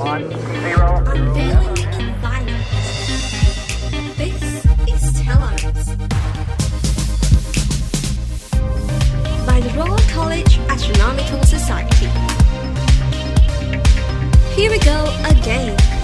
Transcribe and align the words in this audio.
one 0.00 0.30
zero. 0.62 0.96
Unveiling 1.06 1.76
environment. 2.00 2.64
This 4.16 4.64
is. 4.88 5.20
By 9.46 9.60
the 9.60 9.70
Royal 9.76 9.98
College 10.08 10.58
Astronomical 10.70 11.42
Society. 11.42 12.06
Here 14.54 14.70
we 14.70 14.78
go 14.78 15.04
again. 15.28 15.99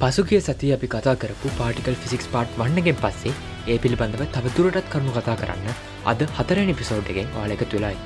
පසුගිය 0.00 0.40
සතිය 0.40 0.70
අපි 0.72 0.88
කතා 0.88 1.12
කරපු 1.14 1.50
particle 1.56 1.96
physics 2.02 2.28
part 2.28 2.54
වන්නගෙන් 2.56 2.96
පස්සේ 2.96 3.32
ඒ 3.66 3.76
පිළිබඳව 3.78 4.22
තවතුරටත් 4.36 4.86
කරුණු 4.88 5.12
කතා 5.12 5.34
කරන්න 5.36 5.74
අද 6.06 6.24
හතරෙන 6.38 6.72
පිසෝඩ් 6.74 7.10
එකෙන් 7.14 7.28
වාලක 7.34 7.64
තුළයි 7.66 7.98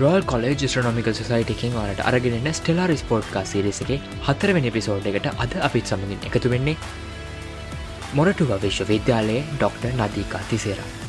රෝල් 0.00 0.26
කොලජ 0.26 0.50
ස්ට්‍රනොමිකල් 0.64 1.14
සයිටකින් 1.20 1.76
වාලට 1.76 2.02
අරගෙන 2.04 2.50
ස්ටෙලා 2.52 2.88
රිස්පෝට් 2.92 3.30
කා 3.30 3.44
සිරිසගේ 3.44 4.00
හතරවෙනි 4.24 4.74
පිසෝඩ් 4.74 5.08
එකට 5.12 5.30
අද 5.36 5.56
අපිත් 5.62 5.94
සමගින් 5.94 6.28
එකතු 6.30 6.50
වෙන්නේ 6.50 6.76
මොරටුව 8.12 8.58
විශ්ව 8.60 8.90
විද්‍යාලයේ 8.90 9.46
ඩොක්ට 9.54 9.90
නදීකා 9.92 10.44
තිසේරා. 10.50 11.03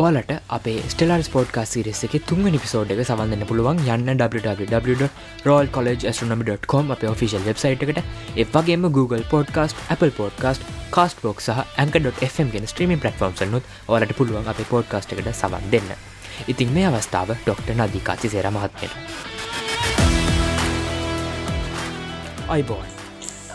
ඕලට 0.00 0.30
අපේ 0.48 0.82
ස්ටෙලාර් 0.88 1.22
ස්පෝට් 1.22 1.50
කාසිරිස 1.52 1.98
එක 2.06 2.14
තුන් 2.28 2.40
නිපිසෝඩ් 2.46 2.92
එක 2.94 3.02
සවන්න්න 3.04 3.44
පුළුවන්. 3.48 3.80
යන්න 3.86 4.12
www.රෝල් 4.14 5.68
කොලජ 5.74 6.06
ස්ටනමි.com 6.12 6.92
අප 6.94 7.02
ඔෆිසිල් 7.10 7.44
වෙබ්සයිට් 7.44 7.84
එකට. 7.84 8.00
එවගේම 8.36 8.86
Google 8.90 9.26
podcast 9.32 9.82
Apple 9.88 10.12
podcast 10.12 10.64
castbox 11.22 11.44
සහ 11.44 11.60
ඇක.fm 11.76 12.54
ගෙන 12.54 12.70
ස්ත්‍රීමි 12.72 12.96
පටෆෝම්සනුත් 12.96 13.64
ඕලට 13.88 14.16
පුළුවන් 14.16 14.48
අපේ 14.48 14.70
පෝඩ්කාස්ට 14.72 15.12
එකට 15.12 15.32
සවන් 15.34 15.70
දෙන්න. 15.70 15.92
ඉතින් 16.48 16.72
මේ 16.72 16.88
අවස්ථාව 16.88 17.36
ඩොක්ට 17.36 17.76
නදිකාචි 17.76 18.32
සේර 18.32 18.50
මහත්මයට. 18.50 18.94
අයිබෝන්. 22.48 22.88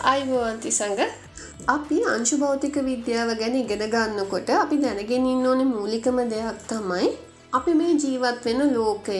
අයිබෝන්ති 0.04 0.70
සඟ 0.72 1.25
අපි 1.64 1.96
අංශු 2.06 2.36
භෞතික 2.38 2.76
විද්‍යාව 2.88 3.30
ගැන 3.38 3.54
ඉගෙන 3.56 3.84
ගන්නකොට 3.90 4.50
අපි 4.54 4.76
දැනගෙන 4.78 5.26
ඉන්න 5.26 5.46
ඕන 5.46 5.60
මූලිකම 5.66 6.18
දෙයක් 6.32 6.58
තමයි 6.68 7.08
අපි 7.52 7.72
මේ 7.74 7.94
ජීවත් 7.94 8.44
වෙන 8.44 8.60
ලෝකය 8.74 9.16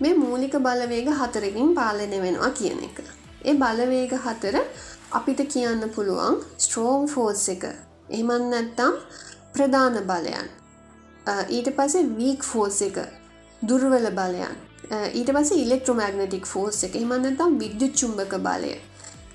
මේ 0.00 0.14
මූලික 0.14 0.54
බලවේග 0.58 1.08
හතරකින් 1.20 1.74
පාලනය 1.74 2.18
වෙනවා 2.24 2.50
කියන 2.50 2.78
එක. 2.88 2.98
ඒ 3.44 3.54
බලවේග 3.54 4.12
හතර 4.26 4.56
අපිට 5.12 5.40
කියන්න 5.52 5.82
පුළුවන් 5.94 6.36
ස්ට්‍රෝම් 6.58 7.08
ෆෝස් 7.08 7.48
එක. 7.48 7.64
එහමන් 8.10 8.50
නැත්තම් 8.52 8.92
ප්‍රධාන 9.52 9.98
බලයන්. 10.10 10.48
ඊට 11.48 11.68
පසේ 11.76 12.04
වීක් 12.18 12.42
ෆෝස් 12.44 12.82
එක. 12.82 12.98
දුර්වල 13.62 14.10
බලයන්. 14.20 14.54
ඊට 15.14 15.32
පස 15.36 15.50
ඉලෙක්ට්‍රෝමගනටික් 15.56 16.46
ෆෝස් 16.46 16.84
එක. 16.84 16.94
එහමන්නතම් 16.94 17.58
විද්‍යුත් 17.58 17.92
චුම්භක 17.94 18.38
බලය. 18.46 18.76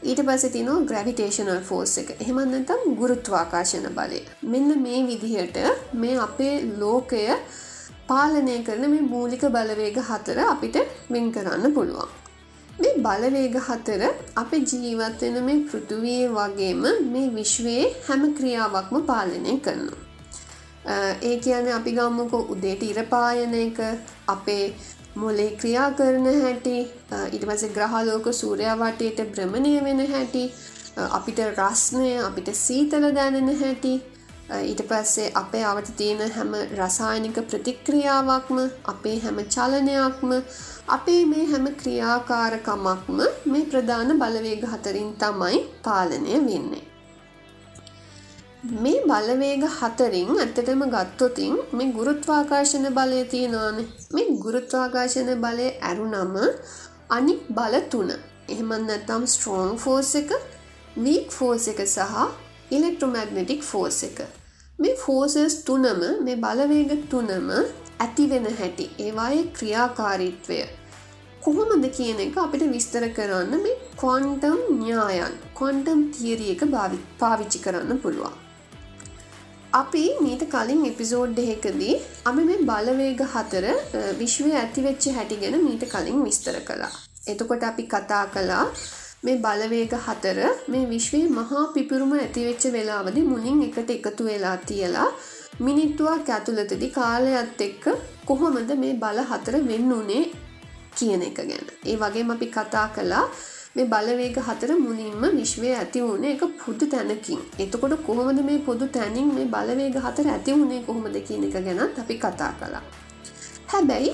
ඊට 0.01 0.21
පස 0.27 0.43
තිනෝ 0.53 0.77
ග්‍රවිටේෂනල් 0.89 1.59
ෆෝස් 1.65 1.91
එක 2.01 2.07
එහෙමන්නතම් 2.15 2.85
ගුරුත්වාකාශන 2.99 3.83
බලය 3.97 4.21
මෙන්න 4.51 4.71
මේ 4.85 5.01
විදිහට 5.09 5.59
මේ 5.95 6.15
අපේ 6.23 6.55
ලෝකය 6.79 7.25
පාලනය 8.07 8.55
කරන 8.67 8.85
මේ 8.93 9.03
මූලික 9.11 9.43
බලවේග 9.55 9.97
හතර 10.07 10.39
අපිට 10.45 10.77
වෙන් 11.09 11.27
කරන්න 11.35 11.75
පුළුවන්. 11.75 12.09
මේ 12.79 12.95
බලවේග 13.05 13.57
හතර 13.67 14.01
අප 14.35 14.55
ජීවත්වෙන 14.71 15.37
මේ 15.47 15.59
පෘතුවයේ 15.69 16.31
වගේම 16.37 16.81
මේ 17.11 17.27
විශ්වයේ 17.37 17.83
හැම 18.07 18.23
ක්‍රියාවක්ම 18.39 18.97
පාලනය 19.11 19.53
කරනවා. 19.67 19.99
ඒ 21.21 21.35
කියන 21.45 21.69
අපි 21.77 21.91
ගම්මක 21.91 22.33
උදේට 22.55 22.83
ඉරපායන 22.83 23.53
එක 23.59 23.79
අපේ 24.27 24.65
මොලේ 25.15 25.49
ක්‍රියා 25.53 25.91
කරන 25.91 26.27
හැටි 26.37 26.75
ඉට 27.31 27.43
පස 27.43 27.63
ග්‍රහලෝක 27.69 28.27
සූරයා 28.33 28.75
වටයට 28.77 29.19
බ්‍රමණය 29.31 29.73
වෙන 29.83 29.99
හැටි 30.07 30.43
අපිට 31.09 31.39
රස්නය 31.47 32.11
අපිට 32.21 32.51
සීතල 32.57 33.07
දැනෙන 33.13 33.49
හැටි 33.59 33.93
ඊට 34.61 34.83
පස්සේ 34.83 35.31
අපේ 35.35 35.63
අවට 35.65 35.91
තියෙන 35.97 36.31
හැම 36.31 36.53
රසායනික 36.77 37.41
ප්‍රතික්‍රියාවක්ම 37.45 38.61
අපේ 38.85 39.17
හැම 39.19 39.41
චලනයක්ම 39.47 40.31
අපේ 40.89 41.25
මේ 41.25 41.45
හැම 41.47 41.67
ක්‍රියාකාරකමක්ම 41.75 43.19
මේ 43.45 43.65
ප්‍රධාන 43.65 44.15
බලවේග 44.19 44.65
හතරින් 44.67 45.11
තමයි 45.15 45.59
පාලනය 45.83 46.39
වෙන්නේ. 46.47 46.90
මේ 48.63 49.01
බලවේග 49.01 49.63
හතරින් 49.75 50.27
ඇත්තටම 50.33 50.81
ගත්තොතින් 50.85 51.53
මේ 51.71 51.93
ගුරුත්වාකාශන 51.93 52.83
බලය 52.97 53.21
තියෙනවාන. 53.25 53.77
මේ 54.13 54.25
ගුරුත්වාකාශන 54.43 55.29
බලය 55.35 55.67
ඇරුනම 55.81 56.35
අනික් 57.09 57.41
බල 57.49 57.75
තුන. 57.91 58.11
එහෙමන් 58.49 58.85
නැතම් 58.87 59.25
ස්ට්‍රෝන් 59.25 59.71
ෆෝස් 59.77 60.11
එක 60.15 60.33
වීක් 60.97 61.31
ෆෝස් 61.31 61.65
එක 61.67 61.81
සහ 61.85 62.19
ඉලෙක්ට්‍රොමැග්නටික් 62.71 63.63
ෆෝස් 63.63 64.03
එක. 64.03 64.21
මේ 64.79 64.95
ෆෝසස් 64.95 65.57
තුනම 65.63 66.05
මේ 66.21 66.37
බලවේග 66.37 66.93
තුනම 67.09 67.49
ඇතිවෙන 67.99 68.47
හැටි. 68.59 68.87
ඒවායේ 68.99 69.49
ක්‍රියාකාරීත්වය. 69.57 70.59
කොහොමද 71.41 71.89
කියන 71.97 72.21
එක 72.27 72.37
අපිට 72.37 72.67
විස්තර 72.75 73.09
කරන්න 73.17 73.57
මේ 73.65 73.81
කොන්ටම් 73.97 74.61
ඥායන් 74.77 75.35
කොන්ටම් 75.55 76.07
තියරිය 76.13 76.53
එක 76.55 76.63
පාවිච්චි 77.19 77.65
කරන්න 77.65 78.01
පුළුවන්. 78.05 78.40
අපි 79.73 80.01
මීට 80.23 80.41
කලින් 80.53 80.81
එපිසෝඩ් 80.85 81.37
එහෙකදී 81.39 81.93
අපි 82.25 82.41
මේ 82.47 82.63
බලවේග 82.69 83.21
හතර 83.33 83.65
විශ්වය 84.21 84.49
ඇතිවෙච්ච 84.61 85.05
හැටි 85.17 85.37
ගැන 85.43 85.55
මීට 85.67 85.83
කලින් 85.93 86.17
විස්තර 86.27 86.57
කළා. 86.69 86.91
එතකොට 87.27 87.63
අපි 87.63 87.83
කතා 87.93 88.25
කළා 88.33 88.65
මේ 89.23 89.37
බලවේග 89.45 89.93
හතර 90.07 90.39
මේ 90.67 90.89
විශ්වයේ 90.89 91.29
මහා 91.37 91.63
පිපිරුම 91.75 92.11
ඇතිවෙච්ච 92.17 92.65
වෙලාවදි 92.75 93.23
මුලින් 93.31 93.63
එකට 93.67 93.93
එකතු 93.97 94.27
වෙලා 94.29 94.57
තියලා 94.67 95.09
මිනිත්තුවක් 95.61 96.27
ඇතුළතදි 96.29 96.89
කාලයත් 96.97 97.61
එක්ක 97.61 97.85
කොහොමද 98.25 98.75
මේ 98.83 98.99
බල 99.03 99.23
හතර 99.31 99.55
වෙන්න 99.71 99.97
උනේ 99.99 100.23
කියන 100.97 101.23
එක 101.29 101.39
ගැන. 101.41 101.67
ඒ 101.85 101.95
වගේම 101.95 102.35
අපි 102.35 102.47
කතා 102.57 102.87
කළා 102.97 103.25
මේ 103.75 103.85
බලවේග 103.91 104.37
හතර 104.47 104.71
මුලින්ම 104.85 105.21
විශ්වය 105.39 105.69
ඇති 105.73 105.99
වුණ 106.05 106.25
එක 106.31 106.41
පුදු 106.61 106.85
තැනකින්. 106.93 107.39
එතකොට 107.63 107.93
කොහොමද 108.07 108.39
මේ 108.49 108.59
පොදු 108.67 108.85
තැනින් 108.95 109.29
මේ 109.35 109.45
බලවේග 109.53 109.95
හතර 110.05 110.27
ඇති 110.33 110.55
වුණේ 110.57 110.81
කොහොමද 110.87 111.15
කියන 111.27 111.45
එක 111.47 111.55
ගැනත් 111.67 111.99
අපි 112.03 112.15
කතා 112.23 112.51
කළා. 112.59 112.83
හැබැයි 113.71 114.11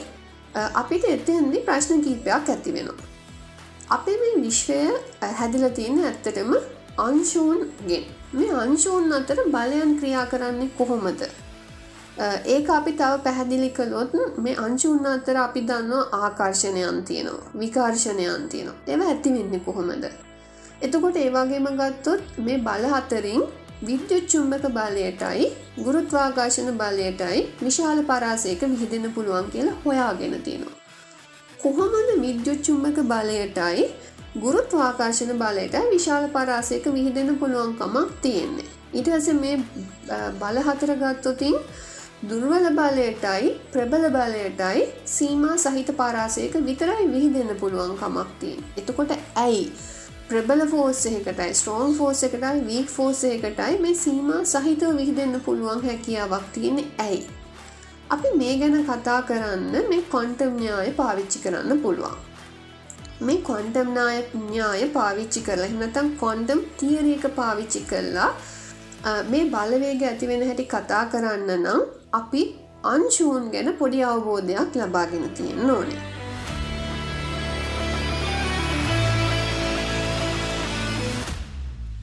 අපිට 0.82 1.08
එතෙන්දි 1.16 1.64
ප්‍රශ්න 1.68 2.04
කීපයක් 2.06 2.52
ඇති 2.54 2.76
වෙනවා. 2.76 3.08
අපේ 3.90 4.18
මේ 4.22 4.36
විශ්වය 4.46 4.80
හැදිල 5.40 5.66
තියෙන 5.80 6.00
ඇත්තටම 6.06 6.54
අංශූන්ගෙන්. 7.08 8.06
මේ 8.38 8.54
අංශූන් 8.64 9.12
අතර 9.20 9.40
බලයන් 9.56 9.92
ක්‍රියා 10.00 10.26
කරන්නේ 10.32 10.72
කොහොමද? 10.80 11.22
ඒක 12.20 12.70
අපි 12.70 12.92
තව 12.94 13.20
පැහැදිලි 13.24 13.70
කළොත් 13.70 14.14
මේ 14.38 14.56
අංචුන්න 14.58 15.06
අතර 15.08 15.38
අපි 15.38 15.62
දන්නවා 15.62 16.22
ආකර්ශණයන් 16.22 17.04
තියෙනවා 17.04 17.52
විකර්ශණයන් 17.56 18.50
තියෙනවා. 18.50 18.78
එව 18.88 19.02
ඇතිවෙන්න 19.04 19.62
කොහොමද? 19.62 20.06
එතකොට 20.82 21.18
ඒවාගේම 21.18 21.70
ගත්තොත් 21.76 22.22
මේ 22.40 22.58
බල 22.60 22.86
අතරින් 22.94 23.44
විද්‍යුච්චුම්භක 23.84 24.66
බලයටයි 24.72 25.48
ගුරුත්වාකාශන 25.80 26.70
බලයටයි 26.76 27.40
විශාල 27.62 28.02
පරාසයක 28.04 28.62
විහිදෙන 28.66 29.08
පුළුවන් 29.14 29.50
කියලා 29.52 29.80
හොයාගෙන 29.86 30.36
තියෙනවා. 30.42 30.76
කොහොමද 31.60 32.14
විද්‍යුච්චුම්භක 32.20 33.00
බලයටයි 33.06 33.86
ගුරුත්වාකාශන 34.38 35.32
බලයට 35.36 35.76
විශාල 35.92 36.26
පරාසයක 36.30 36.86
විහිදෙන 36.96 37.30
පුළුවන්කමක් 37.38 38.10
තියෙන්නේ? 38.22 38.68
ඉටස 38.94 39.30
මේ 39.36 39.56
බල 40.40 40.58
හතර 40.62 40.92
ගත්තොතින් 40.96 41.56
දුර්වල 42.20 42.66
බලයටයි 42.74 43.50
ප්‍රබල 43.72 44.06
බලයටයි 44.10 44.86
සීමා 45.06 45.56
සහිත 45.56 45.90
පරාසයක 45.94 46.56
විතරයි 46.66 47.04
විහිදෙන්න 47.12 47.52
පුළුවන් 47.60 47.94
කමක්තියෙන්. 47.96 48.64
එතකොට 48.78 49.12
ඇයි 49.36 49.70
ප්‍රබල 50.30 50.64
ෆෝස් 50.66 51.02
එකකටයි 51.06 51.54
ස්ට්‍රෝන් 51.54 51.94
ෆෝස් 51.94 52.24
එකටයි 52.24 52.64
වීක් 52.66 52.90
ෆෝස් 52.90 53.22
එකටයි 53.24 53.78
මේ 53.80 53.94
සීමා 53.96 54.42
සහිතව 54.46 54.98
විහිදෙන්න 54.98 55.42
පුළුවන් 55.42 55.86
හැකියාවක් 55.86 56.50
තියෙන 56.54 56.82
ඇයි. 57.00 57.22
අපි 58.10 58.34
මේ 58.36 58.58
ගැන 58.58 58.82
කතා 58.84 59.22
කරන්න 59.22 59.90
මේ 59.90 60.02
කොන්ටම් 60.10 60.58
ඥාය 60.58 60.92
පාවිච්චි 60.94 61.40
කරන්න 61.40 61.82
පුළුවන්. 61.82 62.18
මේ 63.22 63.42
කොන්ටම් 63.44 63.94
නාය 63.94 64.20
ඥාය 64.34 64.90
පාවිච්චි 64.90 65.42
කරලා 65.42 65.68
හිනතම් 65.68 66.14
කොන්ඩම් 66.20 66.70
තියරක 66.80 67.34
පාවිච්චි 67.36 67.88
කරලා 67.90 68.32
මේ 69.32 69.46
බලවේග 69.56 70.02
ඇතිවෙන 70.04 70.46
හැටි 70.50 70.66
කතා 70.74 71.04
කරන්න 71.12 71.52
නම් 71.64 71.82
අපි 72.20 72.44
අංශූන් 72.94 73.50
ගැන 73.54 73.74
පොඩි 73.82 74.04
අවබෝධයක් 74.12 74.78
ලබාගෙන 74.82 75.30
තියෙන්න්න 75.38 75.70
ඕනේ. 75.70 76.00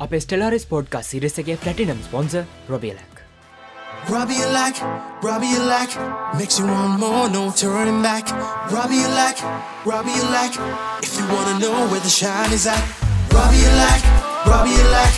අප 0.05 0.13
ස්ටලාරිස් 0.21 0.65
පොඩ්කා 0.67 1.03
සිරසගේ 1.03 1.57
පලටිනම් 1.65 2.01
ස්පොන්ස 2.07 2.35
රොබියලක්. 2.69 3.15
Robbie 4.13 4.35
you 4.35 4.49
like, 4.53 4.79
Robbie 5.23 5.47
you 5.47 5.63
like, 5.65 5.95
makes 6.39 6.59
you 6.59 6.67
want 6.67 7.01
more, 7.01 7.29
no 7.31 7.51
turning 7.51 8.03
back. 8.03 8.27
Robbie 8.71 8.97
you 8.97 9.09
like, 9.09 9.41
Robbie 9.87 10.13
you 10.13 10.27
like, 10.31 10.57
if 11.03 11.13
you 11.19 11.25
wanna 11.33 11.59
know 11.59 11.89
where 11.91 12.01
the 12.01 12.11
shine 12.11 12.53
is 12.53 12.67
at. 12.67 12.85
Robbie 13.33 13.57
you 13.57 13.73
like, 13.81 14.05
Robbie 14.47 14.77
you 14.77 14.87
like, 14.99 15.17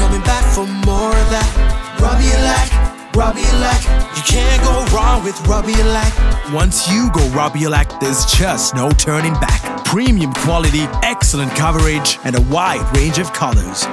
coming 0.00 0.22
back 0.22 0.42
for 0.54 0.64
more 0.88 1.12
of 1.12 1.28
that. 1.28 1.44
Robbie 2.00 2.24
you 2.24 2.40
like, 2.48 2.72
Robbie 3.14 3.44
you 4.16 4.22
can't 4.24 4.62
go 4.64 4.80
wrong 4.96 5.22
with 5.22 5.36
you 5.76 5.84
like. 5.92 6.14
Once 6.54 6.88
you 6.90 7.10
go 7.12 7.20
you 7.60 7.68
like, 7.68 8.00
there's 8.00 8.24
just 8.24 8.74
no 8.74 8.88
turning 8.92 9.34
back. 9.34 9.84
Premium 9.84 10.32
quality, 10.32 10.86
excellent 11.02 11.54
coverage, 11.54 12.18
and 12.24 12.34
a 12.34 12.40
wide 12.42 12.80
range 12.96 13.18
of 13.18 13.30
colors. 13.34 13.84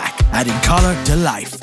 Like, 0.00 0.14
adding 0.32 0.58
color 0.62 0.96
to 1.04 1.16
life. 1.16 1.60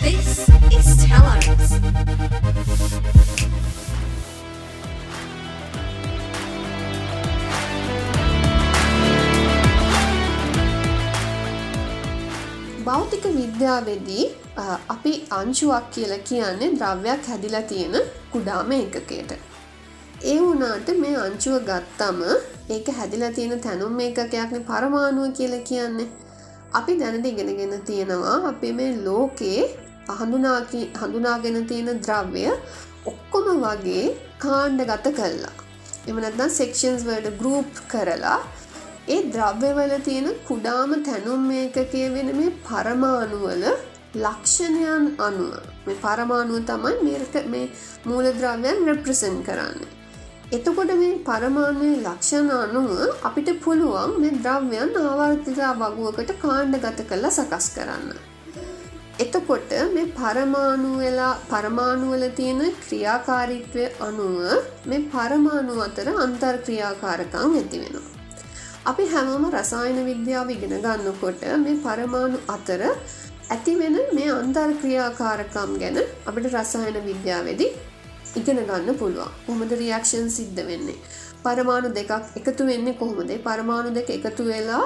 This 0.00 0.48
is 0.70 1.04
Telos. 1.04 1.80
භෞතික 12.86 13.24
විද්‍යාවේදී 13.38 14.24
අ, 14.56 14.64
අපි 14.88 15.12
අංශුවක් 15.30 15.84
කියල 15.94 16.12
කියන්නේ 16.28 16.70
ද්‍රව්‍යයක් 16.80 17.22
හැදිලා 17.30 17.62
තියෙන 17.62 17.94
කුඩාම 18.32 18.70
එකකයට. 18.72 19.30
ඒ 20.24 20.38
වුනාට 20.40 20.88
මේ 20.98 21.16
අංචුව 21.26 21.56
ගත්තම 21.70 22.20
ඒක 22.70 22.86
හැදිලා 22.98 23.32
තියෙන 23.32 23.60
තැනුම් 23.60 23.98
ඒකකයක්න 24.00 24.62
පරමාණුව 24.68 25.28
කියල 25.38 25.54
කියන්නේ. 25.68 26.08
අපි 26.74 26.92
දැනට 27.00 27.26
ඉගෙනගෙන 27.26 27.74
තියෙනවා 27.88 28.36
අපි 28.48 28.72
මේ 28.72 28.92
ලෝකයේ 29.04 29.62
හඳුනාකි- 30.18 30.90
හඳුනාගෙන 31.00 31.66
තියෙන 31.66 32.00
ද්‍රව්‍ය 32.00 32.44
ඔක්කොම 33.06 33.46
වගේ 33.64 34.04
කාණ්ඩ 34.38 34.80
ගත 34.90 35.06
කල්ලා. 35.18 35.54
එමනත්නම් 36.08 36.50
සෙක්ෂන්ස් 36.50 37.02
වලට 37.06 37.38
ගරුප් 37.40 37.70
කරලා 37.88 38.40
ඒ 39.08 39.18
ද්‍රව්‍යවල 39.34 39.92
තියෙන 40.04 40.28
කුඩාම 40.48 40.92
තැනුම් 41.06 41.42
ඒකකය 41.56 42.00
වෙන 42.14 42.30
මේ 42.38 42.54
පරමාණුවල 42.64 43.64
ලක්ෂණයන් 44.16 45.04
අනුව 45.26 45.52
මේ 45.86 45.98
පරමාණුව 46.04 46.64
තමයි 46.70 46.94
මේක 47.02 47.36
මේ 47.52 47.66
මූලද්‍රව්‍යයන් 48.06 48.80
රෙප්‍රසන් 48.88 49.36
කරන්නේ. 49.48 49.92
එතකොට 50.52 50.90
මේ 50.94 51.12
පරමාණුවේ 51.28 52.00
ලක්ෂණ 52.06 52.50
අනුව 52.56 52.90
අපිට 53.28 53.50
පුළුවන් 53.60 54.16
මේ 54.22 54.32
ද්‍රව්‍යයන් 54.38 54.98
ආවර්තිතා 55.02 55.70
වගුවකට 55.82 56.34
කාණ්ඩ 56.42 56.80
ගත 56.84 57.06
කල්ලා 57.10 57.36
සකස් 57.38 57.68
කරන්න. 57.76 58.10
එතකොට 59.18 59.70
මේ 59.94 60.10
පරමාණු 60.18 60.92
වෙලා 60.98 61.32
පරමාණුවල 61.52 62.26
තියෙන 62.32 62.60
ක්‍රියාකාරීත්වය 62.82 63.86
අනුව 64.00 64.36
මේ 64.90 65.06
පරමාණු 65.14 65.80
අතර 65.88 66.08
අන්තර් 66.18 66.54
ක්‍රියාකාරකම් 66.66 67.50
ඇති 67.54 67.84
වෙනවා. 67.84 68.15
අපි 68.86 69.04
හැමෝම 69.12 69.44
රසායන 69.52 69.98
විද්‍යාව 70.10 70.48
ඉගෙන 70.50 70.74
ගන්නකොට 70.84 71.42
මේ 71.64 71.76
පරමාණු 71.84 72.38
අතර 72.48 72.82
ඇතිවෙන 73.50 73.96
මේ 74.16 74.30
අන්තර් 74.40 74.70
ක්‍රියාකාරකම් 74.80 75.72
ගැන 75.82 75.98
අපිට 76.28 76.46
රසායන 76.54 76.98
විද්‍යාවේදී 77.08 77.70
ඉගෙන 78.40 78.58
ගන්න 78.70 78.98
පුළුවන්. 79.00 79.30
කොහොමද 79.46 79.72
රියක්ෂන් 79.82 80.26
සිද්ධ 80.30 80.62
වෙන්නේ? 80.70 80.96
පරමාණු 81.44 81.88
දෙකක් 81.98 82.12
එකතු 82.40 82.62
වෙන්නේ 82.70 82.94
කොහොමද? 82.94 83.30
ඒ 83.30 83.40
පරමාණු 83.40 83.90
දෙක 83.98 84.08
එකතු 84.18 84.42
වෙලා 84.44 84.84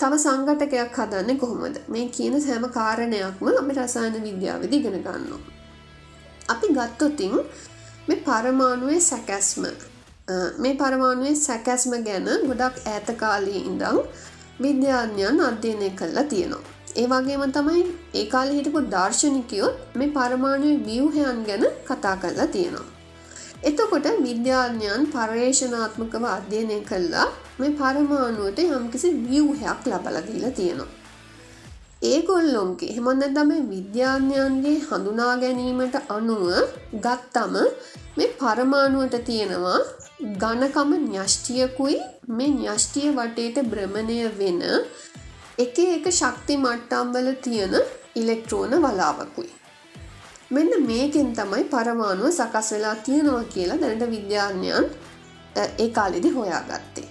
තව 0.00 0.12
සංගටකයක් 0.24 0.98
හදන්නේ 0.98 1.36
කොහොමද? 1.36 1.76
මේ 1.88 2.06
කියන 2.16 2.34
සෑම 2.40 2.66
කාරණයක්ම 2.70 3.46
අපි 3.54 3.72
රසායන 3.78 4.16
විද්‍යාවදි 4.28 4.76
ඉගෙන 4.76 4.96
ගන්නවා. 4.98 5.40
අපි 6.48 6.66
ගත්තොතින් 6.76 7.34
මේ 8.08 8.18
පරමාණුවේ 8.26 9.00
සැකැස්ම 9.02 9.64
අ, 9.66 9.72
මේ 10.58 10.74
පරමාණුවේ 10.74 11.36
සැකැස්ම 11.38 11.94
ගැන 12.04 12.28
ගොඩක් 12.48 12.76
ඇත 12.86 13.08
කාලයේ 13.16 13.62
ඉඳං 13.62 13.98
විද්‍යාඥයන් 14.60 15.40
අධ්‍යයනය 15.40 15.90
කල්ලා 15.96 16.24
තියෙනවා. 16.24 16.62
ඒ 16.96 17.06
වගේම 17.06 17.42
තමයි 17.52 17.82
ඒ 18.14 18.26
කාල 18.26 18.48
හිටපු 18.50 18.80
දර්ශනිකයොත් 18.94 19.76
මේ 19.94 20.10
පරමාණුව 20.10 20.86
ව්‍යවහයන් 20.86 21.42
ගැන 21.48 21.66
කතා 21.88 22.16
කරලා 22.16 22.48
තියෙනවා. 22.48 22.86
එතකොට 23.62 24.06
විද්‍යාඥයන් 24.20 25.02
පර්යේෂනාත්මකව 25.14 26.24
අධ්‍යයනය 26.28 26.78
කල්ලා 26.84 27.28
මේ 27.58 27.72
පරමාණුවට 27.72 28.64
යම්කිසි 28.70 29.08
ව්‍යවහයක් 29.24 29.80
ලබලදීලා 29.86 30.52
තියෙනවා. 30.52 30.90
ඒගොල්ලොන්ගේ 32.02 32.92
හෙමන්න 32.96 33.34
තම 33.34 33.50
විද්‍යාඥයන්ගේ 33.70 34.76
හඳුනා 34.84 35.32
ගැනීමට 35.36 35.96
අනුව 36.08 36.44
ගත්තම 36.96 37.56
මේ 38.16 38.30
පරමාණුවට 38.38 39.16
තියෙනවා 39.24 39.80
ගණකම 40.20 40.90
න්‍යෂ්ටියකුයි 41.04 41.96
මේ 42.30 42.50
න්‍යෂ්ටිය 42.54 43.12
වටේට 43.16 43.58
භ්‍රමණය 43.70 44.18
වෙන 44.38 44.60
එක 45.58 45.78
එක 45.86 46.06
ශක්ති 46.12 46.56
මට්ටම්වල 46.56 47.28
තියෙන 47.42 47.74
ඉලෙක්ට්‍රෝන 48.14 48.74
වලාවකුයි. 48.84 49.50
මෙන්න 50.50 50.72
මේකෙන් 50.86 51.32
තමයි 51.34 51.64
පරමාණුව 51.66 52.30
සකස් 52.32 52.72
වෙලා 52.72 52.94
තියෙනවා 52.98 53.44
කියලා 53.44 53.78
දැනට 53.78 54.04
විද්‍යාඥයන් 54.10 54.84
අ, 55.56 55.62
ඒ 55.78 55.88
කාලෙදි 55.90 56.30
හොයාගත්තේ. 56.30 57.08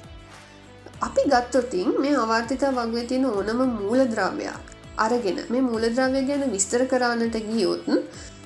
අපි 1.02 1.22
ගත්තොතින් 1.28 1.90
මේ 2.00 2.16
අවර්තිත 2.18 2.62
වගේ 2.72 3.06
තියෙන 3.06 3.26
ඕනම 3.28 3.62
මූලද්‍රව්‍යයක් 3.80 4.66
අරගෙන 4.98 5.40
මේ 5.50 5.62
මූලද්‍රව්‍ය 5.62 6.22
ගැන 6.24 6.52
විස්තර 6.52 6.86
කරන්නට 6.86 7.36
ගියොත් 7.48 7.88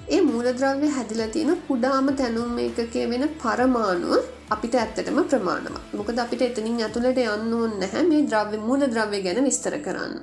ඒ 0.08 0.22
මූලද්‍රව්‍ය 0.22 0.88
හැදිලා 0.90 1.28
තියෙන 1.28 1.60
කුඩාම 1.68 2.08
තැනුම් 2.16 2.58
ඒකකය 2.60 3.04
වෙන 3.10 3.24
පරමාණුව 3.38 4.24
අපිට 4.50 4.76
ඇත්තටම 4.76 5.20
ප්‍රමාණව 5.26 5.76
මොකද 5.94 6.18
අපිට 6.24 6.42
එතනින් 6.42 6.82
ඇතුළට 6.82 7.22
යන්න 7.26 7.54
ඕන 7.54 7.78
නැහැ 7.80 8.04
මේ 8.10 8.24
ද්‍රව්‍ය 8.26 8.60
මූලද්‍රව්‍ය 8.66 9.22
ගැන 9.26 9.40
විස්තර 9.44 9.78
කරන්න 9.86 10.18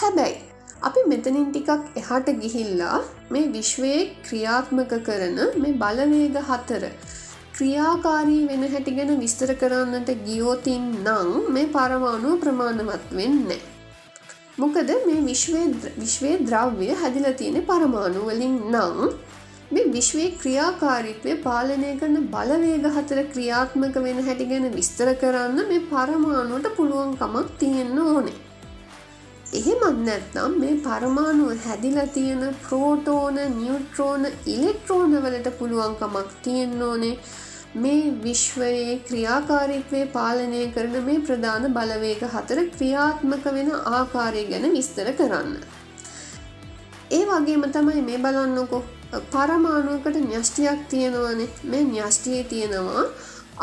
හැබැයි 0.00 0.36
අපි 0.82 1.06
මෙතනින් 1.06 1.46
ටිකක් 1.48 1.96
එහාට 1.96 2.28
ගිහිල්ලා 2.42 2.98
මේ 3.30 3.46
විශ්වයේ 3.54 4.02
ක්‍රියාත්මක 4.26 4.92
කරන 5.02 5.40
මේ 5.56 5.78
බලවේග 5.80 6.38
හතර 6.50 6.84
ක්‍රියාකාරී 7.56 8.42
වෙන 8.48 8.68
හැටි 8.68 8.92
ගැන 8.96 9.16
විස්තර 9.20 9.50
කරන්නට 9.54 10.10
ගියෝතින් 10.26 10.86
නං 10.98 11.34
මේ 11.50 11.66
පරමාණුව 11.70 12.36
ප්‍රමාණවත් 12.40 13.10
වෙන්නේ. 13.12 13.60
මොකද 14.58 14.88
මේ 15.06 15.18
විශ්වය 15.24 16.30
ද්‍රව්‍ය 16.42 16.86
හැදිල 17.00 17.26
තියෙන 17.40 17.58
පරමාණු 17.66 18.22
වලින් 18.28 18.56
නං 18.70 19.12
මේ 19.70 19.84
විශ්වයේ 19.92 20.32
ක්‍රියාකාරීත්වය 20.40 21.36
පාලනය 21.44 21.90
කරන 22.00 22.16
බලවේග 22.32 22.88
හතර 22.96 23.20
ක්‍රියාත්මක 23.32 23.98
වෙන 24.06 24.18
හැටි 24.28 24.48
ගැන 24.52 24.66
විස්තර 24.72 25.10
කරන්න 25.22 25.60
මේ 25.70 25.86
පරමාණුවට 25.90 26.68
පුළුවන්කමක් 26.76 27.52
තියෙන්න 27.60 28.00
ඕනේ. 28.06 28.36
එහෙමත් 29.52 30.00
නැත්නම් 30.02 30.56
මේ 30.62 30.74
පරමාණුව 30.86 31.66
හැදිලා 31.66 32.08
තියෙන 32.16 32.42
ප්‍රෝටෝන 32.64 33.38
නිියුට්‍රෝන 33.54 34.26
ඉලෙක්ට්‍රෝන 34.54 35.14
වලට 35.18 35.54
පුළුවන්කමක් 35.58 36.34
තියෙන්න 36.42 36.82
ඕනේ 36.82 37.14
මේ 37.74 38.12
විශ්වයේ 38.22 38.98
ක්‍රියාකාරීත්වය 39.08 40.06
පාලනය 40.12 40.60
කරන 40.74 40.94
මේ 41.04 41.20
ප්‍රධාන 41.20 41.66
බලවේග 41.72 42.22
හතර 42.34 42.60
ක්‍රියාත්මක 42.76 43.44
වෙන 43.56 43.70
ආකාරය 43.92 44.44
ගැන 44.44 44.64
විස්තර 44.72 45.10
කරන්න. 45.12 45.50
ඒ 47.10 47.24
වගේම 47.26 47.66
තමයි 47.72 48.02
මේ 48.02 48.18
බලන්නකො 48.18 48.82
පරමාණුවකට 49.30 50.16
න්‍යෂ්ටියක් 50.22 50.80
තියෙනවනේ 50.88 51.50
මේ 51.64 51.84
න්‍යෂ්ටියේ 51.84 52.44
තියෙනවා 52.44 53.04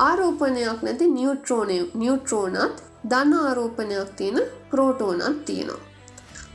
ආරෝපනයක් 0.01 0.79
නැති 0.81 1.09
නිියුට්‍රෝනය 1.09 1.79
නිියුට්‍රෝනත් 1.95 2.85
ධන 3.09 3.33
ආරෝපනයක් 3.41 4.15
තියෙන 4.15 4.39
ප්‍රෝටෝනත් 4.71 5.45
තියෙනවා. 5.45 5.81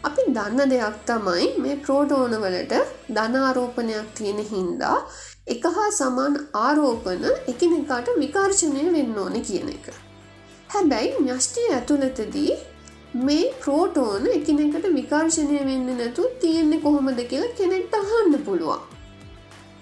අපි 0.03 0.23
දන්න 0.37 0.71
දෙයක් 0.71 0.97
තමයි 1.07 1.47
මේ 1.59 1.77
ප්‍රෝටෝන 1.77 2.35
වලට 2.43 2.75
ධනාරෝපනයක් 3.17 4.07
තියෙන 4.15 4.39
හින්දා 4.53 4.97
එක 5.51 5.65
හා 5.77 5.91
සමාන 5.93 6.35
ආරෝපන 6.59 7.25
එකිනෙකාට 7.53 8.09
විකර්ශණය 8.19 8.85
වෙන්න 8.97 9.19
ඕන 9.19 9.37
කියන 9.49 9.71
එක. 9.73 9.87
හැබැයි 10.71 11.23
න්‍යෂ්ටිය 11.25 11.67
ඇතුළතදී 11.77 12.53
මේ 13.21 13.47
ප්‍රෝටෝන 13.63 14.27
එකිනෙකට 14.31 14.87
විකර්ශණය 14.93 15.59
වෙන්න 15.69 15.89
නැතු 15.97 16.27
තියෙන්නේ 16.41 16.81
කොහොමද 16.81 17.23
කියලා 17.31 17.57
කෙනෙක්ට 17.59 17.97
අහන්න 18.01 18.37
පුළුවන්. 18.47 18.85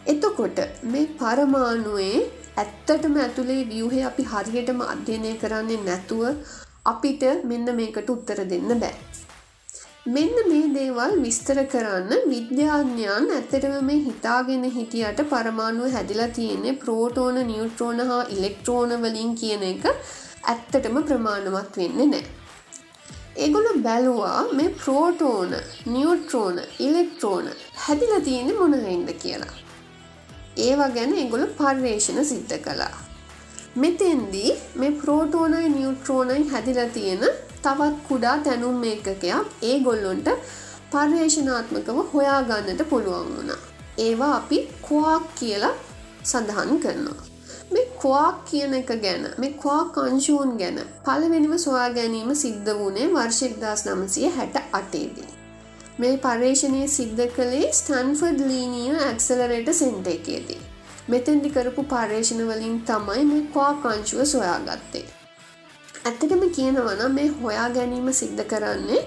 එතකොට 0.06 0.60
මේ 0.92 1.06
පරමාණුවේ 1.18 2.16
ඇත්තටම 2.56 3.18
ඇතුළේ 3.18 3.60
වියහේ 3.72 4.06
අපි 4.10 4.25
හරියටම 4.25 4.80
අධ්‍යයනය 4.87 5.34
කරන්නේ 5.42 5.84
නැතුව 5.84 6.25
අපිට 6.84 7.25
මෙන්න 7.44 7.76
මේකට 7.76 8.10
උත්තර 8.10 8.40
දෙන්න 8.52 8.80
බෑ. 8.80 8.94
මෙන්න 10.07 10.37
මේ 10.50 10.69
දේවල් 10.75 11.14
විස්තර 11.23 11.59
කරන්න 11.73 12.28
විද්‍යාඥයන් 12.31 13.26
ඇත්තටම 13.37 13.73
මේ 13.87 13.97
හිතාගෙන 14.05 14.62
හිටියට 14.76 15.19
පරමාණුව 15.33 15.88
හැදිලා 15.95 16.28
තියෙන්නේ 16.37 16.73
ප්‍රෝටෝන 16.85 17.40
නිියුට්‍රෝන 17.49 18.00
හා 18.11 18.21
ඉලෙක්ට්‍රෝන 18.37 18.95
වලින් 19.02 19.35
කියන 19.40 19.64
එක 19.71 19.85
ඇත්තටම 19.88 20.97
ප්‍රමාණවත් 21.09 21.76
වෙන්න 21.81 22.00
නෑ. 22.12 22.23
ඒගොලු 23.37 23.73
බැලුවා 23.87 24.45
මේ 24.61 24.69
ප්‍රෝටෝන 24.85 25.52
නිියුට්‍රෝන 25.87 26.62
ඉලෙක්ට්‍රෝන 26.87 27.50
හැදිලා 27.83 28.21
තියෙන්නේ 28.21 28.57
මොනහින්ද 28.61 29.12
කියලා. 29.25 29.57
ඒවා 30.59 30.88
ගැන 30.97 31.12
එගොලු 31.25 31.50
පර්යේෂණ 31.59 32.25
සිද්ධ 32.25 32.57
කළා. 32.69 32.97
මෙතෙන්දී 33.76 34.57
මේ 34.76 34.97
ප්‍රෝටෝනයි 35.02 35.69
නිියුට්‍රෝනයි 35.69 36.49
හැදිලා 36.49 36.88
තියෙන 36.97 37.28
තවත් 37.62 37.97
කුඩා 38.09 38.37
තැනුම් 38.38 38.85
ඒකකයක් 38.85 39.25
ඒ 39.62 39.77
ගොල්ලොන්ට 39.81 40.29
පර්යේෂනාත්මකව 40.93 41.99
හොයාගන්නට 42.12 42.83
පුළුවන් 42.91 43.33
වුණා. 43.33 43.62
ඒවා 43.99 44.35
අපි 44.37 44.59
කවාක් 44.83 45.25
කියලා 45.35 45.75
සඳහන් 46.25 46.81
කරනවා. 46.81 47.27
මේ 47.71 47.87
කවාක් 47.97 48.37
කියන 48.45 48.75
එක 48.75 48.93
ගැන 49.03 49.27
මේ 49.38 49.53
කවා 49.55 49.83
කංශූන් 49.97 50.55
ගැන 50.61 50.79
පළවෙනිම 51.05 51.59
සොයා 51.59 51.91
ගැනීම 51.91 52.31
සිද්ධ 52.35 52.71
වුණේ 52.79 53.09
වර්ෂෙක්දස් 53.09 53.85
නමසය 53.87 54.31
හැට 54.37 54.57
අටේදී. 54.73 55.29
මේ 55.99 56.15
පර්ේෂණය 56.19 56.83
සිද්ධ 56.88 57.23
කළේ 57.37 57.69
ස්ටන්ෆර්ඩ් 57.73 58.43
ලීනිය 58.47 58.97
ඇක්සලරේට 59.03 59.71
සෙන්ට 59.75 60.09
එකේදී. 60.09 60.61
මෙතැන්දි 61.09 61.50
කරපු 61.50 61.83
පර්ේෂණ 61.85 62.43
වලින් 62.47 62.83
තමයි 62.83 63.25
මේ 63.27 63.47
කවා 63.53 63.73
කංශුව 63.83 64.27
සොයාගත්තේ. 64.27 65.07
ඇත්තටම 66.05 66.43
කියනවන 66.57 67.02
මේ 67.12 67.28
හොයා 67.40 67.69
ගැනීම 67.71 68.09
සිද්ධ 68.21 68.45
කරන්නේ 68.50 69.00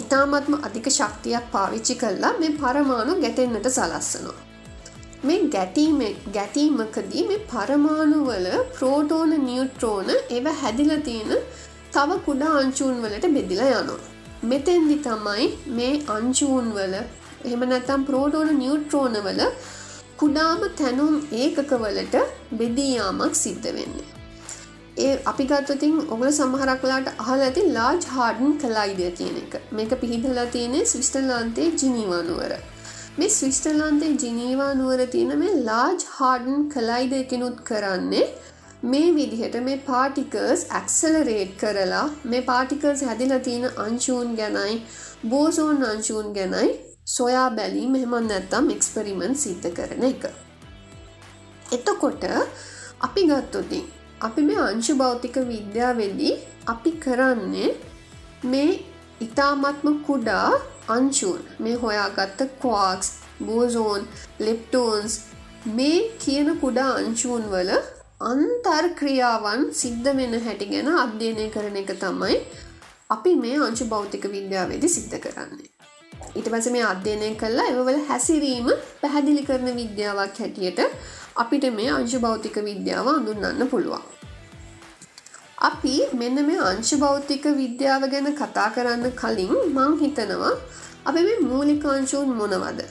ඉතාමත්ම 0.00 0.54
අධික 0.66 0.88
ශක්තියක් 0.90 1.44
පාවිච්චි 1.52 1.94
කල්ලා 2.02 2.32
මේ 2.40 2.56
පරමාණු 2.62 3.14
ගැටෙන්න්නට 3.24 3.68
සලස්සනවා. 3.76 4.38
මේ 5.26 5.40
ගැටීම 5.54 6.00
ගැටීමකදී 6.36 7.24
මේ 7.28 7.44
පරමාණුවල 7.52 8.48
ප්‍රෝටෝන 8.78 9.34
නිියුට්‍රෝන 9.44 10.10
එව 10.38 10.46
හැදිල 10.62 10.92
තියෙන 11.08 11.32
තව 11.94 12.18
කුඩා 12.26 12.52
අංචූන් 12.62 12.96
වලට 13.04 13.30
බෙදිලා 13.36 13.70
යනවා. 13.76 14.00
මෙතෙන්දි 14.50 14.96
තමයි 15.06 15.46
මේ 15.78 15.94
අංචූන් 16.16 16.66
වල 16.76 16.94
එහෙම 16.98 17.62
නැතම් 17.70 18.02
ප්‍රෝටෝන 18.10 18.50
නිියුට්‍රෝන 18.58 19.16
වල 19.26 19.42
කුඩාම 20.16 20.60
තැනුම් 20.80 21.14
ඒකකවලට 21.42 22.14
බෙදීයාමක් 22.58 23.34
සිද්ධ 23.44 23.70
වෙන්නේ. 23.78 24.23
ඒ 24.96 25.14
අපි 25.26 25.44
ගත්තතින් 25.44 25.94
ඔගල 26.08 26.28
සමහරක්ලාට 26.30 27.08
අහල 27.14 27.40
ඇති 27.40 27.62
ලාජ් 27.70 28.04
හාඩන් 28.10 28.52
කලායිඩය 28.58 29.08
කියන 29.14 29.38
එක 29.38 29.54
මේක 29.72 29.92
පිහිටලා 30.00 30.44
තියෙනෙ 30.48 30.80
ස්විස්ටර්ලාන්තේ 30.86 31.66
ජිනීවානුවර 31.74 32.52
මේ 33.16 33.30
ස්විස්ටර්ලාන්තේ 33.30 34.10
ජිනීවා 34.16 34.70
නුවර 34.74 35.02
තියෙන 35.06 35.32
මේ 35.38 35.54
ලාජ් 35.62 35.96
හාඩන් 36.10 36.60
කලායිඩ 36.68 37.16
කෙනුත් 37.28 37.58
කරන්නේ 37.64 38.22
මේ 38.84 39.08
විදිහට 39.14 39.58
මේ 39.62 39.82
පාටිකර්ස් 39.86 40.62
ඇක්සලරේට් 40.72 41.52
කරලා 41.56 42.06
මේ 42.26 42.42
පාටිකර්ස් 42.44 43.02
හැදිලා 43.02 43.40
තියෙන 43.40 43.66
අංශූන් 43.78 44.32
ගැනයි 44.36 44.78
බෝසෝන් 45.26 45.84
අංශූන් 45.84 46.30
ගැනයි 46.32 46.70
සොයා 47.08 47.48
බැලීම 47.52 47.92
මෙහෙමන් 47.92 48.26
නැත්තම් 48.26 48.70
එක්ස්පරිමෙන්ට් 48.70 49.38
සිද්ධ 49.38 49.68
කරන 49.72 50.04
එක. 50.04 50.24
එතකොට 51.72 52.24
අපි 53.00 53.28
ගත්තොතින් 53.28 53.84
අපි 54.26 54.42
මේ 54.42 54.60
අංශු 54.66 54.94
භෞතික 54.94 55.36
විද්‍යාවෙදී 55.48 56.34
අපි 56.66 56.90
කරන්නේ 57.04 57.70
මේ 58.44 58.70
ඉතාමත්ම 59.20 59.88
කුඩා 60.06 60.48
අංශූන් 60.88 61.42
මේ 61.58 61.74
හොයාගත්ත 61.74 62.40
කවාක්ස් 62.62 63.10
බෝසෝන් 63.40 64.08
ලෙප්ටෝන්ස් 64.40 65.18
මේ 65.72 65.98
කියන 66.24 66.50
කුඩා 66.56 66.90
අංශූන් 66.94 67.44
වල 67.52 67.72
අන්තර් 68.24 68.84
ක්‍රියාවන් 69.00 69.62
සිද්ධ 69.74 70.10
වෙන 70.16 70.40
හැටි 70.40 70.70
ගැන 70.72 70.90
අධ්‍යයනය 70.96 71.46
කරන 71.50 71.78
එක 71.82 71.94
තමයි 72.00 72.40
අපි 73.10 73.32
මේ 73.36 73.62
අංශු 73.68 73.86
භෞතික 73.86 74.26
විද්‍යාවේදි 74.30 74.88
සිද්ධ 74.88 75.16
කරන්නේ. 75.18 75.73
ඊට 76.36 76.48
පස 76.48 76.66
මේ 76.74 76.84
අධ්‍යයනය 76.84 77.28
කල්ලා 77.34 77.66
එවවල 77.72 78.00
හැසිරීම 78.08 78.68
පැහැදිලි 79.02 79.42
කරන 79.42 79.68
විද්‍යාවක් 79.80 80.38
හැටියට 80.38 80.80
අපිට 81.36 81.66
මේ 81.76 81.90
අංශු 81.90 82.18
භෞතික 82.18 82.56
විද්‍යාව 82.68 83.08
අඳුන්නන්න 83.12 83.70
පුළුවන්. 83.70 84.04
අපි 85.60 85.94
මෙන්න 86.14 86.42
මේ 86.48 86.64
අංශ 86.70 86.92
භෞතික 86.96 87.46
විද්‍යාව 87.60 88.02
ගැන 88.12 88.28
කතා 88.34 88.68
කරන්න 88.76 89.14
කලින් 89.22 89.54
මං 89.68 89.96
හිතනවා 90.02 90.52
අපි 91.06 91.22
මේ 91.28 91.38
මූලිකාංශූන් 91.46 92.36
මොනවද? 92.40 92.82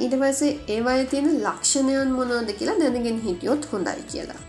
ඊට 0.00 0.14
පස්සේ 0.20 0.52
ඒවාය 0.68 1.02
තියෙන 1.06 1.32
ලක්ෂණයන් 1.40 2.14
මොනවද 2.18 2.54
කියලා 2.58 2.78
දැනගෙන 2.78 3.20
හිටියොත් 3.26 3.72
හොඳයි 3.72 4.06
කියලා. 4.12 4.40